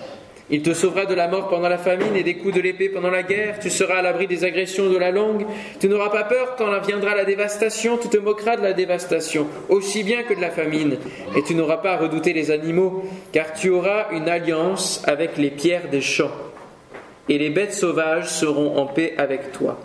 [0.55, 3.11] Il te sauvera de la mort pendant la famine et des coups de l'épée pendant
[3.11, 3.59] la guerre.
[3.59, 5.47] Tu seras à l'abri des agressions de la langue.
[5.81, 7.97] Tu n'auras pas peur quand viendra la dévastation.
[7.97, 10.99] Tu te moqueras de la dévastation, aussi bien que de la famine.
[11.35, 15.51] Et tu n'auras pas à redouter les animaux, car tu auras une alliance avec les
[15.51, 16.33] pierres des champs.
[17.31, 19.81] Et les bêtes sauvages seront en paix avec toi.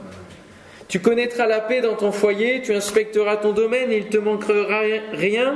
[0.89, 4.81] Tu connaîtras la paix dans ton foyer, tu inspecteras ton domaine, il ne te manquera
[5.13, 5.55] rien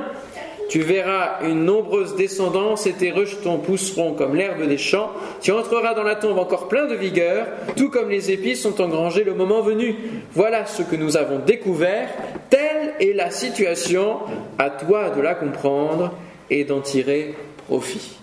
[0.72, 5.12] tu verras une nombreuse descendance et tes rejetons pousseront comme l'herbe des champs.
[5.42, 9.26] Tu entreras dans la tombe encore plein de vigueur, tout comme les épis sont engrangés
[9.26, 9.98] le moment venu.
[10.32, 12.08] Voilà ce que nous avons découvert.
[12.50, 14.20] Telle est la situation.
[14.58, 16.14] À toi de la comprendre
[16.50, 17.36] et d'en tirer
[17.68, 18.18] profit.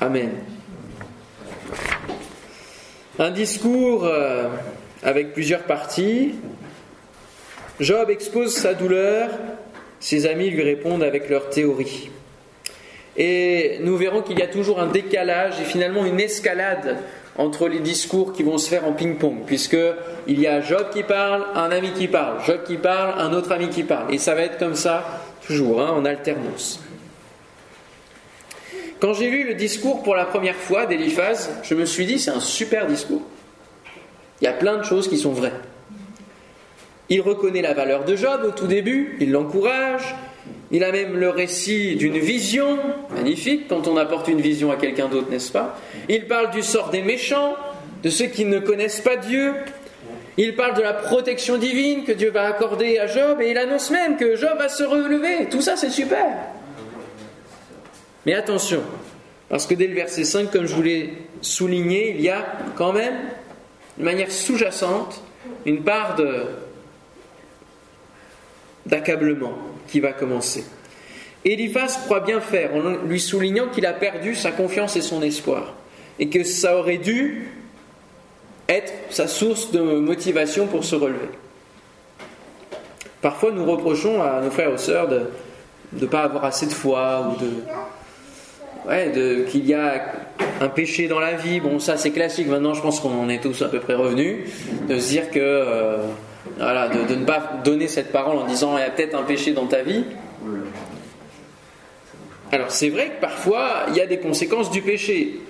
[0.00, 0.32] Amen.
[3.20, 4.48] Un discours euh,
[5.04, 6.34] avec plusieurs parties.
[7.78, 9.28] Job expose sa douleur
[10.00, 12.10] ses amis lui répondent avec leur théorie.
[13.16, 16.98] Et nous verrons qu'il y a toujours un décalage et finalement une escalade
[17.36, 21.44] entre les discours qui vont se faire en ping-pong, puisqu'il y a Job qui parle,
[21.54, 24.12] un ami qui parle, Job qui parle, un autre ami qui parle.
[24.12, 26.80] Et ça va être comme ça toujours, hein, en alternance.
[29.00, 32.30] Quand j'ai lu le discours pour la première fois d'Eliphaz, je me suis dit c'est
[32.30, 33.22] un super discours.
[34.40, 35.52] Il y a plein de choses qui sont vraies.
[37.10, 40.14] Il reconnaît la valeur de Job au tout début, il l'encourage,
[40.70, 42.78] il a même le récit d'une vision,
[43.14, 45.78] magnifique quand on apporte une vision à quelqu'un d'autre, n'est-ce pas?
[46.08, 47.54] Il parle du sort des méchants,
[48.02, 49.52] de ceux qui ne connaissent pas Dieu.
[50.36, 53.90] Il parle de la protection divine que Dieu va accorder à Job et il annonce
[53.90, 55.46] même que Job va se relever.
[55.50, 56.26] Tout ça, c'est super.
[58.26, 58.82] Mais attention,
[59.48, 62.92] parce que dès le verset 5, comme je vous l'ai souligné, il y a quand
[62.92, 63.14] même,
[63.98, 65.22] de manière sous-jacente,
[65.66, 66.46] une part de
[68.86, 69.52] d'accablement
[69.88, 70.64] qui va commencer.
[71.44, 75.74] Eliphaz croit bien faire en lui soulignant qu'il a perdu sa confiance et son espoir,
[76.18, 77.48] et que ça aurait dû
[78.68, 81.28] être sa source de motivation pour se relever.
[83.20, 85.26] Parfois, nous reprochons à nos frères et sœurs de
[86.00, 87.50] ne pas avoir assez de foi ou de,
[89.44, 90.12] qu'il y a
[90.60, 91.60] un péché dans la vie.
[91.60, 92.48] Bon, ça c'est classique.
[92.48, 94.50] Maintenant, je pense qu'on en est tous à peu près revenus
[94.88, 95.98] de se dire que euh,
[96.58, 99.52] voilà, de, ne pas donner cette parole en disant il y a peut-être un péché
[99.52, 100.04] dans ta vie.
[102.52, 105.40] Alors c'est vrai que parfois il y a des conséquences du péché.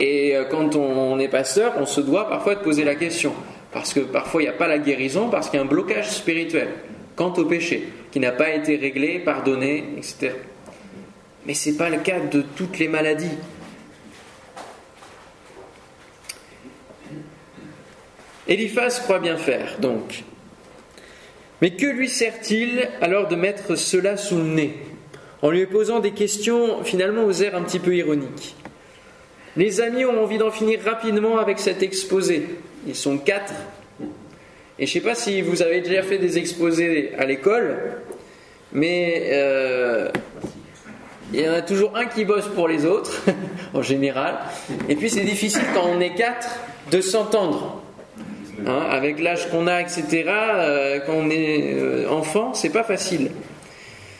[0.00, 3.32] Et euh, quand on est pasteur, on se doit parfois de poser la question.
[3.72, 6.10] Parce que parfois il n'y a pas la guérison, parce qu'il y a un blocage
[6.10, 6.68] spirituel
[7.14, 10.32] quant au péché, qui n'a pas été réglé, pardonné, etc.
[11.46, 13.36] Mais ce n'est pas le cas de toutes les maladies.
[18.48, 20.24] Eliphaz croit bien faire, donc.
[21.60, 24.74] Mais que lui sert-il alors de mettre cela sous le nez
[25.42, 28.56] En lui posant des questions finalement aux airs un petit peu ironiques?
[29.56, 32.46] Les amis ont envie d'en finir rapidement avec cet exposé.
[32.86, 33.52] Ils sont quatre.
[34.78, 37.76] Et je ne sais pas si vous avez déjà fait des exposés à l'école,
[38.72, 40.08] mais euh,
[41.32, 43.22] il y en a toujours un qui bosse pour les autres,
[43.74, 44.38] en général.
[44.88, 46.58] Et puis c'est difficile quand on est quatre
[46.90, 47.81] de s'entendre.
[48.66, 53.30] Hein, avec l'âge qu'on a, etc., euh, quand on est euh, enfant, c'est pas facile.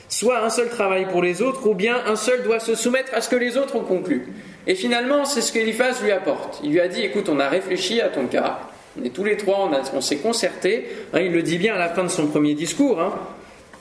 [0.09, 3.21] Soit un seul travaille pour les autres, ou bien un seul doit se soumettre à
[3.21, 4.29] ce que les autres ont conclu.
[4.67, 6.61] Et finalement, c'est ce qu'Eliphaz lui apporte.
[6.63, 8.61] Il lui a dit écoute, on a réfléchi à ton cas,
[9.01, 10.87] on est tous les trois, on, s'est concerté.
[11.13, 13.01] Hein, il le dit bien à la fin de son premier discours.
[13.01, 13.13] Hein.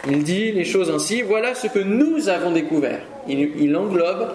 [0.10, 3.02] Il dit les choses ainsi voilà ce que nous avons découvert.
[3.28, 4.34] Il, englobe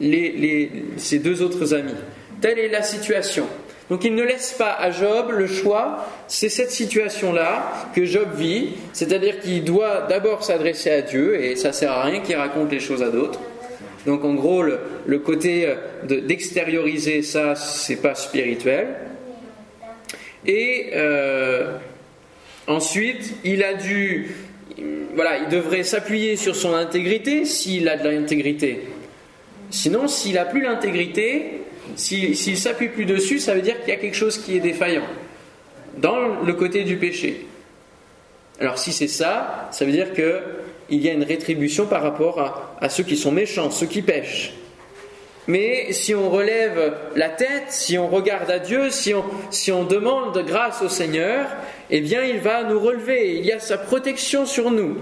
[0.00, 1.94] ses deux autres amis.
[2.40, 3.46] Telle est la situation.
[3.90, 8.70] Donc il ne laisse pas à Job le choix, c'est cette situation-là que Job vit,
[8.92, 12.80] c'est-à-dire qu'il doit d'abord s'adresser à Dieu, et ça sert à rien qu'il raconte les
[12.80, 13.40] choses à d'autres.
[14.04, 18.88] Donc en gros, le, côté euh, d'extérioriser ça, c'est pas spirituel.
[20.46, 21.76] Et euh,
[22.66, 24.34] ensuite, il a dû,
[25.14, 28.80] voilà, il devrait s'appuyer sur son intégrité s'il a de l'intégrité.
[29.70, 31.57] Sinon, s'il n'a plus l'intégrité,
[31.98, 35.06] s'il s'appuie plus dessus, ça veut dire qu'il y a quelque chose qui est défaillant
[35.96, 37.46] dans le côté du péché.
[38.60, 42.76] Alors si c'est ça, ça veut dire qu'il y a une rétribution par rapport à,
[42.80, 44.54] à, ceux qui sont méchants, ceux qui pêchent.
[45.48, 49.82] Mais si on relève la tête, si on regarde à Dieu, si on, si on
[49.82, 51.46] demande grâce au Seigneur,
[51.90, 54.98] eh bien il va nous relever, il y a sa protection sur nous.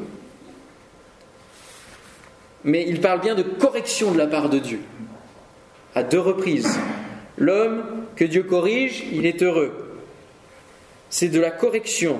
[2.64, 4.80] Mais il parle bien de correction de la part de Dieu
[5.96, 6.78] à deux reprises.
[7.38, 7.82] L'homme
[8.14, 9.72] que Dieu corrige, il est heureux.
[11.08, 12.18] C'est de la correction.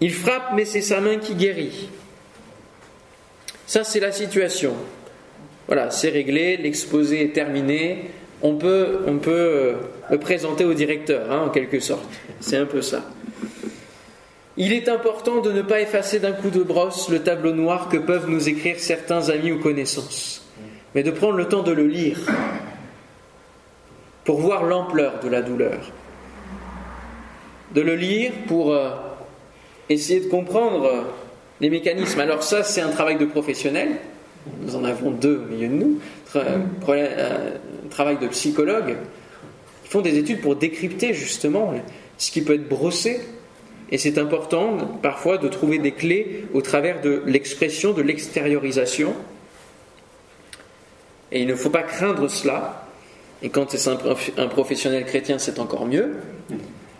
[0.00, 1.88] Il frappe, mais c'est sa main qui guérit.
[3.66, 4.74] Ça, c'est la situation.
[5.68, 8.10] Voilà, c'est réglé, l'exposé est terminé.
[8.42, 9.74] On peut, euh,
[10.10, 12.06] le présenter au directeur, hein, en quelque sorte.
[12.40, 13.04] C'est un peu ça.
[14.56, 17.98] Il est important de ne pas effacer d'un coup de brosse le tableau noir que
[17.98, 20.47] peuvent nous écrire certains amis ou connaissances
[20.94, 22.18] mais de prendre le temps de le lire
[24.24, 25.78] pour voir l'ampleur de la douleur.
[27.74, 28.90] De le lire pour euh,
[29.88, 31.02] essayer de comprendre euh,
[31.60, 32.20] les mécanismes.
[32.20, 33.88] Alors ça, c'est un travail de professionnel.
[34.62, 35.98] Nous en avons deux au milieu de nous.
[36.34, 38.96] Un travail de psychologue.
[39.84, 41.72] Ils font des études pour décrypter justement
[42.18, 43.20] ce qui peut être brossé.
[43.90, 49.14] Et c'est important parfois de trouver des clés au travers de l'expression, de l'extériorisation
[51.32, 52.86] et il ne faut pas craindre cela.
[53.42, 53.90] Et quand c'est
[54.38, 56.16] un professionnel chrétien, c'est encore mieux,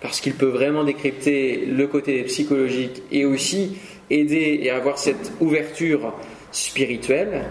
[0.01, 3.79] parce qu'il peut vraiment décrypter le côté psychologique et aussi
[4.11, 6.15] aider et avoir cette ouverture
[6.53, 7.45] spirituelle.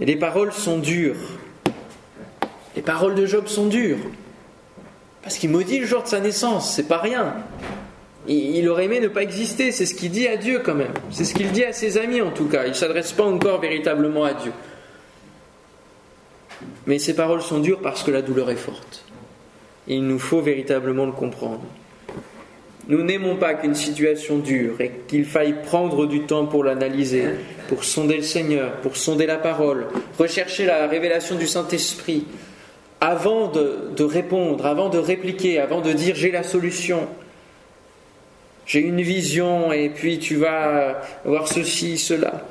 [0.00, 1.16] Et les paroles sont dures.
[2.74, 3.98] Les paroles de Job sont dures.
[5.22, 7.34] Parce qu'il maudit le jour de sa naissance, c'est pas rien.
[8.28, 10.92] Il aurait aimé ne pas exister, c'est ce qu'il dit à Dieu quand même.
[11.10, 12.64] C'est ce qu'il dit à ses amis en tout cas.
[12.64, 14.52] Il ne s'adresse pas encore véritablement à Dieu.
[16.86, 19.04] Mais ces paroles sont dures parce que la douleur est forte.
[19.86, 21.62] Il nous faut véritablement le comprendre.
[22.88, 27.24] Nous n'aimons pas qu'une situation dure et qu'il faille prendre du temps pour l'analyser,
[27.68, 29.86] pour sonder le Seigneur, pour sonder la parole,
[30.18, 32.26] rechercher la révélation du Saint-Esprit,
[33.00, 37.08] avant de, de, répondre, avant de répliquer, avant de dire j'ai la solution
[38.66, 42.44] j'ai une vision et puis tu vas voir ceci, cela.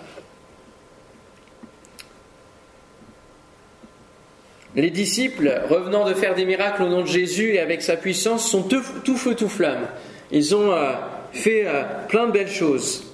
[4.75, 8.49] Les disciples, revenant de faire des miracles au nom de Jésus et avec sa puissance,
[8.49, 9.88] sont tout, feu, tout flamme.
[10.32, 10.93] Ils ont euh,
[11.32, 13.13] fait euh, plein de belles choses.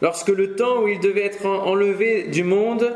[0.00, 2.94] Lorsque le temps où ils devaient être enlevés du monde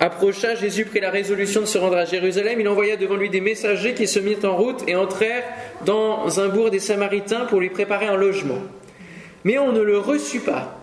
[0.00, 2.60] approcha, Jésus prit la résolution de se rendre à Jérusalem.
[2.60, 5.44] Il envoya devant lui des messagers qui se mirent en route et entrèrent
[5.84, 8.58] dans un bourg des Samaritains pour lui préparer un logement.
[9.44, 10.80] Mais on ne le reçut pas,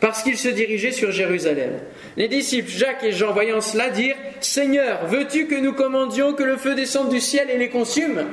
[0.00, 1.72] parce qu'il se dirigeait sur Jérusalem.
[2.16, 6.56] Les disciples Jacques et Jean, voyant cela, dirent Seigneur, veux-tu que nous commandions que le
[6.56, 8.24] feu descende du ciel et les consume?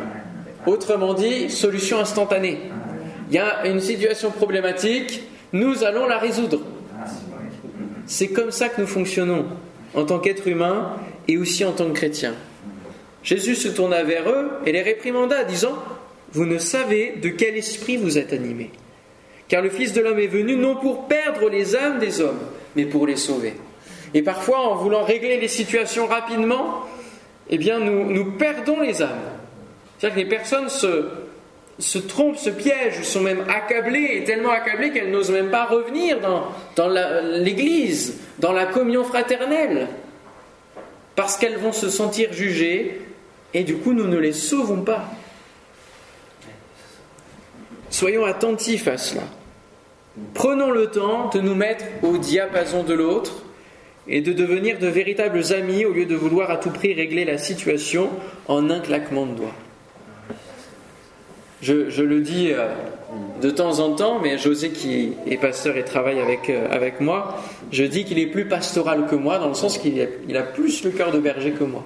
[0.66, 2.58] Autrement dit, solution instantanée.
[3.30, 6.62] Il y a une situation problématique, nous allons la résoudre.
[8.06, 9.46] C'est comme ça que nous fonctionnons
[9.94, 10.98] en tant qu'être humain
[11.28, 12.36] et aussi en tant que chrétien.
[13.24, 15.78] Jésus se tourna vers eux et les réprimanda, disant
[16.34, 18.72] Vous ne savez de quel esprit vous êtes animés.
[19.48, 22.40] Car le Fils de l'homme est venu non pour perdre les âmes des hommes,
[22.76, 23.54] mais pour les sauver.
[24.14, 26.82] Et parfois, en voulant régler les situations rapidement,
[27.50, 29.10] eh bien, nous, nous perdons les âmes.
[29.98, 31.08] C'est-à-dire que les personnes se,
[31.80, 36.90] se trompent, se piègent, sont même accablées, tellement accablées qu'elles n'osent même pas revenir dans,
[37.40, 39.88] l'Église, dans la communion fraternelle,
[41.16, 43.02] parce qu'elles vont se sentir jugées,
[43.54, 45.06] et du coup nous ne les sauvons pas.
[47.90, 49.24] Soyons attentifs à cela.
[50.34, 53.44] Prenons le temps de nous mettre au diapason de l'autre
[54.08, 57.38] et de devenir de véritables amis au lieu de vouloir à tout prix régler la
[57.38, 58.10] situation
[58.48, 59.56] en un claquement de doigts.
[61.64, 62.68] Je, le dis euh,
[63.42, 67.42] de temps en temps, mais José qui est pasteur et travaille avec, euh, avec moi,
[67.72, 70.92] je dis qu'il est plus pastoral que moi, dans le sens qu'il a, plus le
[70.92, 71.86] cœur de berger que moi.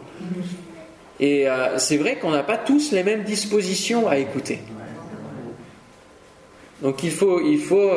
[1.19, 4.61] Et euh, c'est vrai qu'on n'a pas tous les mêmes dispositions à écouter.
[6.81, 7.91] Donc il faut, il faut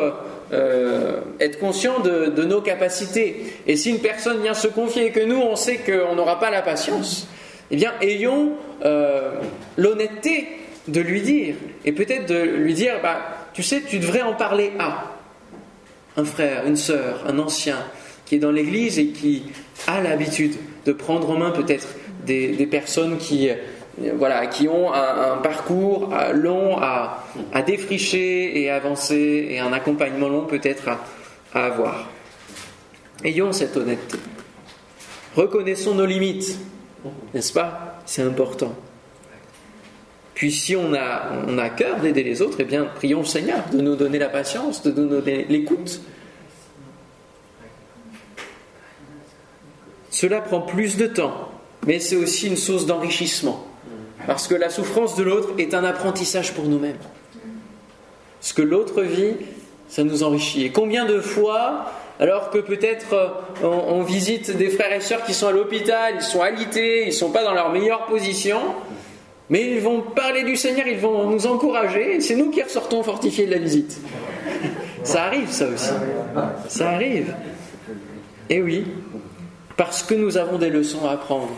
[0.52, 3.54] être conscient de, de, nos capacités.
[3.66, 6.50] Et si une personne vient se confier et que nous, on sait qu'on n'aura pas
[6.50, 7.26] la patience,
[7.70, 8.52] eh bien, ayons
[9.76, 10.59] l'honnêteté
[10.90, 13.20] de lui dire, et peut-être de lui dire, bah,
[13.52, 15.04] tu sais, tu devrais en parler à
[16.16, 17.78] un frère, une sœur, un ancien
[18.26, 19.44] qui est dans l'église et qui
[19.86, 20.54] a l'habitude
[20.86, 21.88] de prendre en main peut-être
[22.26, 23.54] des, personnes qui, euh,
[24.16, 27.24] voilà, qui ont un, parcours euh, long à,
[27.66, 30.88] défricher et avancer et un accompagnement long peut-être
[31.54, 32.08] à avoir.
[33.24, 34.18] Ayons cette honnêteté.
[35.36, 36.58] Reconnaissons nos limites,
[37.34, 38.00] n'est-ce pas?
[38.06, 38.74] C'est important.
[40.40, 43.62] Puis si on a, on a cœur d'aider les autres, eh bien prions le Seigneur
[43.74, 46.00] de nous donner la patience, de nous donner l'écoute.
[50.10, 51.50] Cela prend plus de temps,
[51.86, 53.66] mais c'est aussi une source d'enrichissement.
[54.26, 56.96] Parce que la souffrance de l'autre est un apprentissage pour nous-mêmes.
[58.40, 59.34] Ce que l'autre vit,
[59.90, 60.64] ça nous enrichit.
[60.64, 63.28] Et combien de fois, alors que peut-être euh,
[63.62, 67.08] on, on, visite des frères et sœurs qui sont à l'hôpital, ils sont alités, ils
[67.08, 68.60] ne sont pas dans leur meilleure position,
[69.50, 73.46] mais ils vont parler du Seigneur, ils vont nous encourager, c'est nous qui ressortons fortifiés
[73.46, 74.00] de la visite.
[75.02, 75.90] Ça arrive, ça aussi.
[76.68, 77.34] Ça arrive.
[78.48, 78.84] Et oui,
[79.76, 81.50] parce que nous avons des leçons à apprendre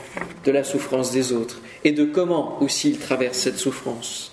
[0.44, 4.32] de la souffrance des autres et de comment aussi ils traversent cette souffrance.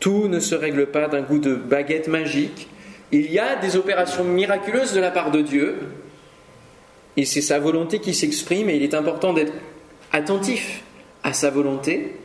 [0.00, 2.68] Tout ne se règle pas d'un goût de baguette magique.
[3.12, 5.76] Il y a des opérations miraculeuses de la part de Dieu,
[7.16, 9.52] et c'est sa volonté qui s'exprime, et il est important d'être
[10.12, 10.82] attentif
[11.22, 12.16] à sa volonté.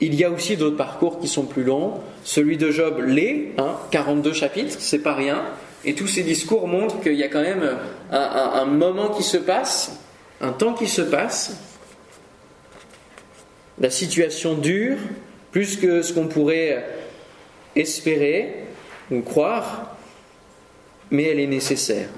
[0.00, 2.00] Il y a aussi d'autres parcours qui sont plus longs.
[2.24, 5.44] Celui de Job l'est, hein, 42 chapitres, c'est pas rien.
[5.84, 7.78] Et tous ces discours montrent qu'il y a quand même
[8.10, 9.98] un, moment qui se passe,
[10.40, 11.56] un temps qui se passe.
[13.78, 14.98] La situation dure
[15.52, 16.86] plus que ce qu'on pourrait
[17.76, 18.66] espérer
[19.10, 19.96] ou croire,
[21.10, 22.08] mais elle est nécessaire.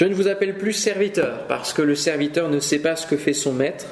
[0.00, 3.18] Je ne vous appelle plus serviteur parce que le serviteur ne sait pas ce que
[3.18, 3.84] fait son maître,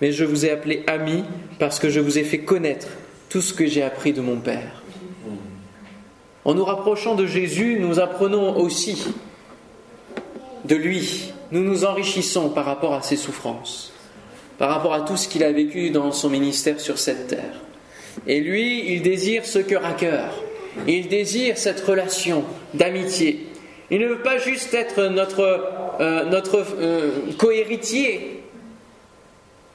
[0.00, 1.24] mais je vous ai appelé ami
[1.58, 2.86] parce que je vous ai fait connaître
[3.28, 4.82] tout ce que j'ai appris de mon Père.
[6.46, 9.08] En nous rapprochant de Jésus, nous apprenons aussi
[10.64, 11.34] de lui.
[11.50, 13.92] Nous nous enrichissons par rapport à ses souffrances,
[14.56, 17.60] par rapport à tout ce qu'il a vécu dans son ministère sur cette terre.
[18.26, 20.32] Et lui, il désire ce cœur à cœur.
[20.88, 22.42] Il désire cette relation
[22.72, 23.51] d'amitié,
[23.92, 25.42] il ne veut pas juste être notre,
[26.00, 28.42] euh, notre euh, cohéritier.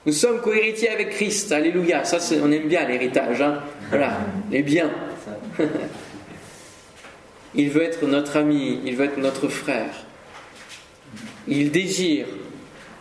[0.07, 1.51] Nous sommes cohéritiers avec Christ.
[1.51, 2.03] Alléluia.
[2.03, 3.41] Ça, on aime bien l'héritage.
[3.41, 3.61] Hein.
[3.89, 4.17] voilà,
[4.51, 4.89] les biens.
[7.55, 8.79] il veut être notre ami.
[8.85, 9.93] Il veut être notre frère.
[11.47, 12.25] Il désire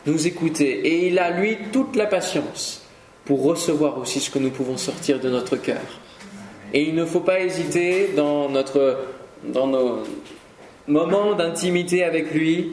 [0.05, 0.87] nous écouter.
[0.87, 2.87] Et il a, lui, toute la patience
[3.25, 5.81] pour recevoir aussi ce que nous pouvons sortir de notre cœur.
[6.75, 8.99] Et il ne faut pas hésiter dans, notre,
[9.45, 10.03] dans nos,
[10.89, 12.73] moments d'intimité avec lui,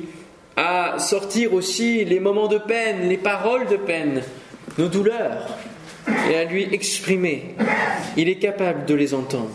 [0.55, 4.21] à sortir aussi les moments de peine, les paroles de peine,
[4.77, 5.47] nos douleurs,
[6.29, 7.55] et à lui exprimer.
[8.17, 9.53] Il est capable de les entendre.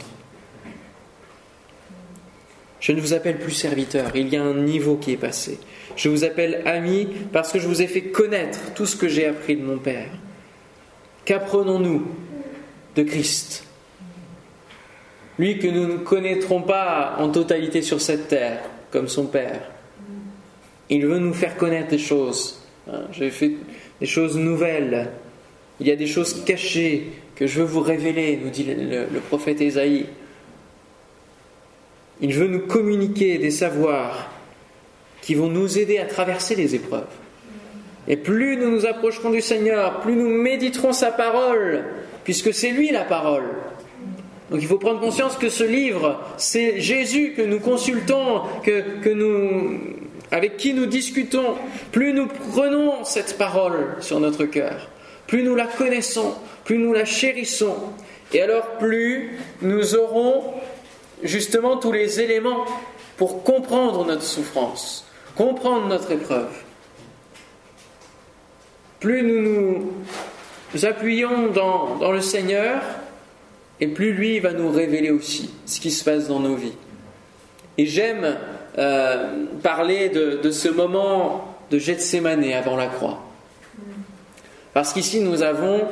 [2.80, 5.58] Je ne vous appelle plus serviteur, il y a un niveau qui est passé.
[5.96, 9.26] Je vous appelle ami parce que je vous ai fait connaître tout ce que j'ai
[9.26, 10.10] appris de mon Père.
[11.24, 12.06] Qu'apprenons-nous
[12.94, 13.67] de Christ?
[15.38, 18.60] Lui que nous ne connaîtrons pas en totalité sur cette terre,
[18.90, 19.60] comme son Père.
[20.90, 22.60] Il veut nous faire connaître des choses.
[22.90, 23.52] Hein, j'ai fait
[24.00, 25.10] des choses nouvelles.
[25.80, 29.20] Il y a des choses cachées que je veux vous révéler, nous dit le, le
[29.20, 30.06] prophète Ésaïe.
[32.20, 34.30] Il veut nous communiquer des savoirs
[35.22, 37.06] qui vont nous aider à traverser les épreuves.
[38.08, 41.84] Et plus nous nous approcherons du Seigneur, plus nous méditerons sa parole,
[42.24, 43.44] puisque c'est lui la parole.
[44.50, 49.78] Donc il faut prendre conscience que ce livre, c'est Jésus que nous consultons, que, nous,
[50.30, 51.54] avec qui nous discutons,
[51.92, 54.88] plus nous prenons cette parole sur notre cœur,
[55.26, 56.34] plus nous la connaissons,
[56.64, 57.76] plus nous la chérissons,
[58.32, 60.44] et alors plus nous aurons
[61.22, 62.64] justement tous les éléments
[63.18, 66.48] pour comprendre notre souffrance, comprendre notre épreuve.
[69.00, 69.92] Plus nous
[70.74, 72.82] nous appuyons dans, le Seigneur,
[73.80, 76.72] et plus lui va nous révéler aussi ce qui se passe dans nos vies.
[77.76, 78.36] Et j'aime
[78.78, 83.24] euh, parler de, ce moment de Gethsemane avant la croix.
[84.74, 85.82] Parce qu'ici, nous avons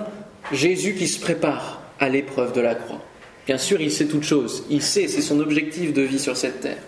[0.53, 3.01] Jésus qui se prépare à l'épreuve de la croix.
[3.47, 4.65] Bien sûr, il sait toute chose.
[4.71, 6.83] Il sait, c'est son objectif de vie sur cette terre.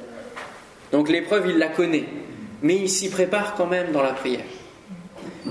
[0.90, 2.04] Donc l'épreuve, il la connaît.
[2.62, 4.44] Mais il s'y prépare quand même dans la prière.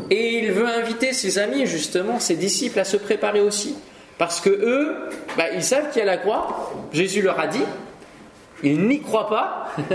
[0.09, 3.75] Et il veut inviter ses amis, justement, ses disciples, à se préparer aussi.
[4.17, 4.95] Parce que eux,
[5.37, 6.73] bah, ils savent qu'il y a la croix.
[6.91, 7.63] Jésus leur a dit.
[8.63, 9.71] Ils n'y croient pas.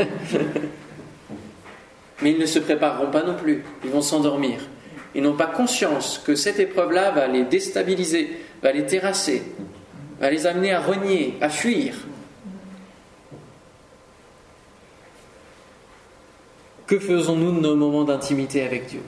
[2.23, 3.64] Mais ils ne se prépareront pas non plus.
[3.85, 4.61] Ils vont s'endormir.
[5.14, 8.31] Ils n'ont pas conscience que cette épreuve-là va les déstabiliser,
[8.62, 9.43] va les terrasser,
[10.20, 11.95] va les amener à renier, à fuir.
[16.87, 19.03] Que faisons-nous de nos moments d'intimité avec Dieu?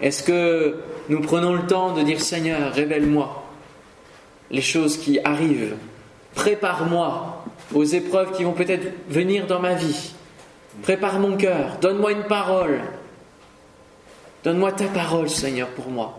[0.00, 0.76] Est-ce que
[1.08, 3.43] nous prenons le temps de dire Seigneur, révèle-moi
[4.50, 5.76] les choses qui arrivent,
[6.34, 10.12] prépare-moi aux épreuves qui vont peut-être venir dans ma vie,
[10.82, 12.80] prépare mon cœur, donne-moi une parole,
[14.42, 16.18] donne-moi ta parole Seigneur pour moi.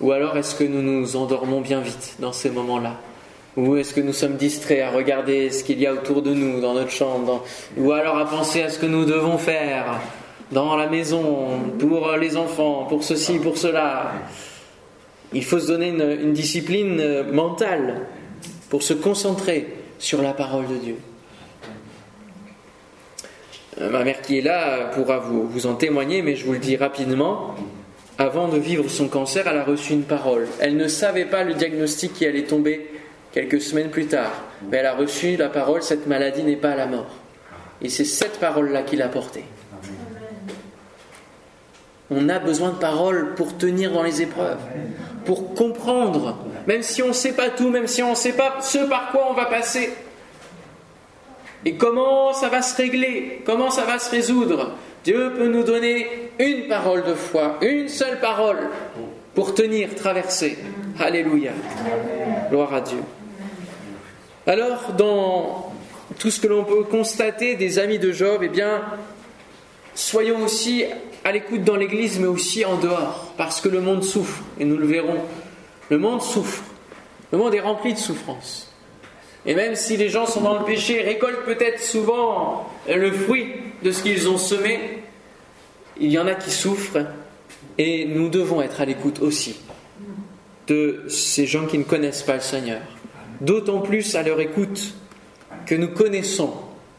[0.00, 2.96] Ou alors est-ce que nous nous endormons bien vite dans ces moments-là?
[3.56, 6.60] Ou est-ce que nous sommes distraits à regarder ce qu'il y a autour de nous,
[6.60, 7.44] dans notre chambre
[7.76, 10.00] Ou alors à penser à ce que nous devons faire
[10.52, 14.12] dans la maison, pour les enfants, pour ceci, pour cela?
[15.32, 18.06] Il faut se donner une, discipline mentale
[18.68, 19.68] pour se concentrer
[19.98, 20.96] sur la parole de Dieu.
[23.80, 26.76] Euh, ma mère qui est là pourra vous, en témoigner, mais je vous le dis
[26.76, 27.54] rapidement.
[28.18, 30.46] Avant de vivre son cancer, elle a reçu une parole.
[30.58, 32.90] Elle ne savait pas le diagnostic qui allait tomber
[33.32, 34.32] quelques semaines plus tard,
[34.70, 37.14] mais elle a reçu la parole, cette maladie n'est pas la mort.
[37.80, 39.44] Et c'est cette parole-là qui l'a portée.
[42.10, 44.58] On a besoin de paroles pour tenir dans les épreuves,
[45.24, 46.36] pour comprendre,
[46.66, 49.12] même si on ne sait pas tout, même si on ne sait pas ce par
[49.12, 49.92] quoi on va passer.
[51.64, 54.72] Et comment ça va se régler, comment ça va se résoudre?
[55.04, 58.58] Dieu peut nous donner une parole de foi, une seule parole
[59.34, 60.58] pour tenir, traverser.
[60.98, 61.52] Alléluia.
[62.50, 62.98] Gloire à Dieu.
[64.46, 65.72] Alors, dans
[66.18, 68.82] tout ce que l'on peut constater des amis de Job, eh bien,
[69.94, 70.84] soyons aussi
[71.24, 74.76] à l'écoute dans l'Église, mais aussi en dehors, parce que le monde souffre, et nous
[74.76, 75.20] le verrons.
[75.88, 76.62] Le monde souffre.
[77.32, 78.72] Le monde est rempli de souffrance.
[79.46, 83.46] Et même si les gens sont dans le péché, récoltent peut-être souvent le fruit
[83.82, 85.02] de ce qu'ils ont semé,
[85.98, 87.06] il y en a qui souffrent,
[87.78, 89.60] et nous devons être à l'écoute aussi
[90.66, 92.80] de ces gens qui ne connaissent pas le Seigneur
[93.40, 94.94] d'autant plus à leur écoute
[95.66, 96.52] que nous connaissons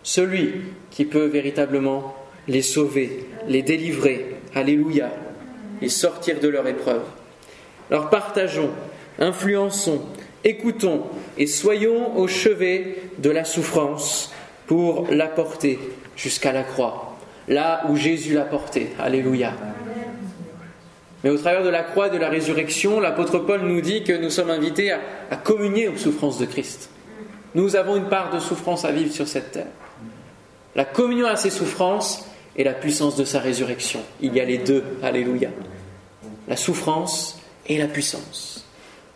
[0.03, 2.15] celui qui peut véritablement
[2.48, 5.12] les sauver, les délivrer, alléluia,
[5.82, 7.04] et sortir de leur épreuve.
[7.89, 8.72] Alors partageons,
[9.20, 10.02] influençons,
[10.44, 11.04] écoutons
[11.38, 14.32] et soyons au chevet de la souffrance
[14.68, 15.80] pour la porter
[16.16, 17.18] jusqu'à la croix,
[17.48, 18.89] là où Jésus l'a portée.
[19.00, 19.54] Alléluia.
[21.24, 24.14] Mais au travers de la croix et de la résurrection, l'apôtre Paul nous dit que
[24.14, 26.89] nous sommes invités à, communier aux souffrances de Christ.
[27.54, 29.68] Nous avons une part de souffrance à vivre sur cette terre.
[30.76, 32.26] La communion à ces souffrances
[32.56, 34.02] et la puissance de sa résurrection.
[34.22, 34.84] Il y a les deux.
[35.02, 35.49] Alléluia.
[36.47, 38.66] La souffrance et la puissance.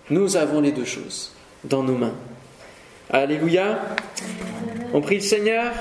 [0.09, 1.31] Nous avons les deux choses
[1.63, 2.15] dans nos mains.
[3.09, 3.79] Alléluia.
[4.93, 5.71] On prie le Seigneur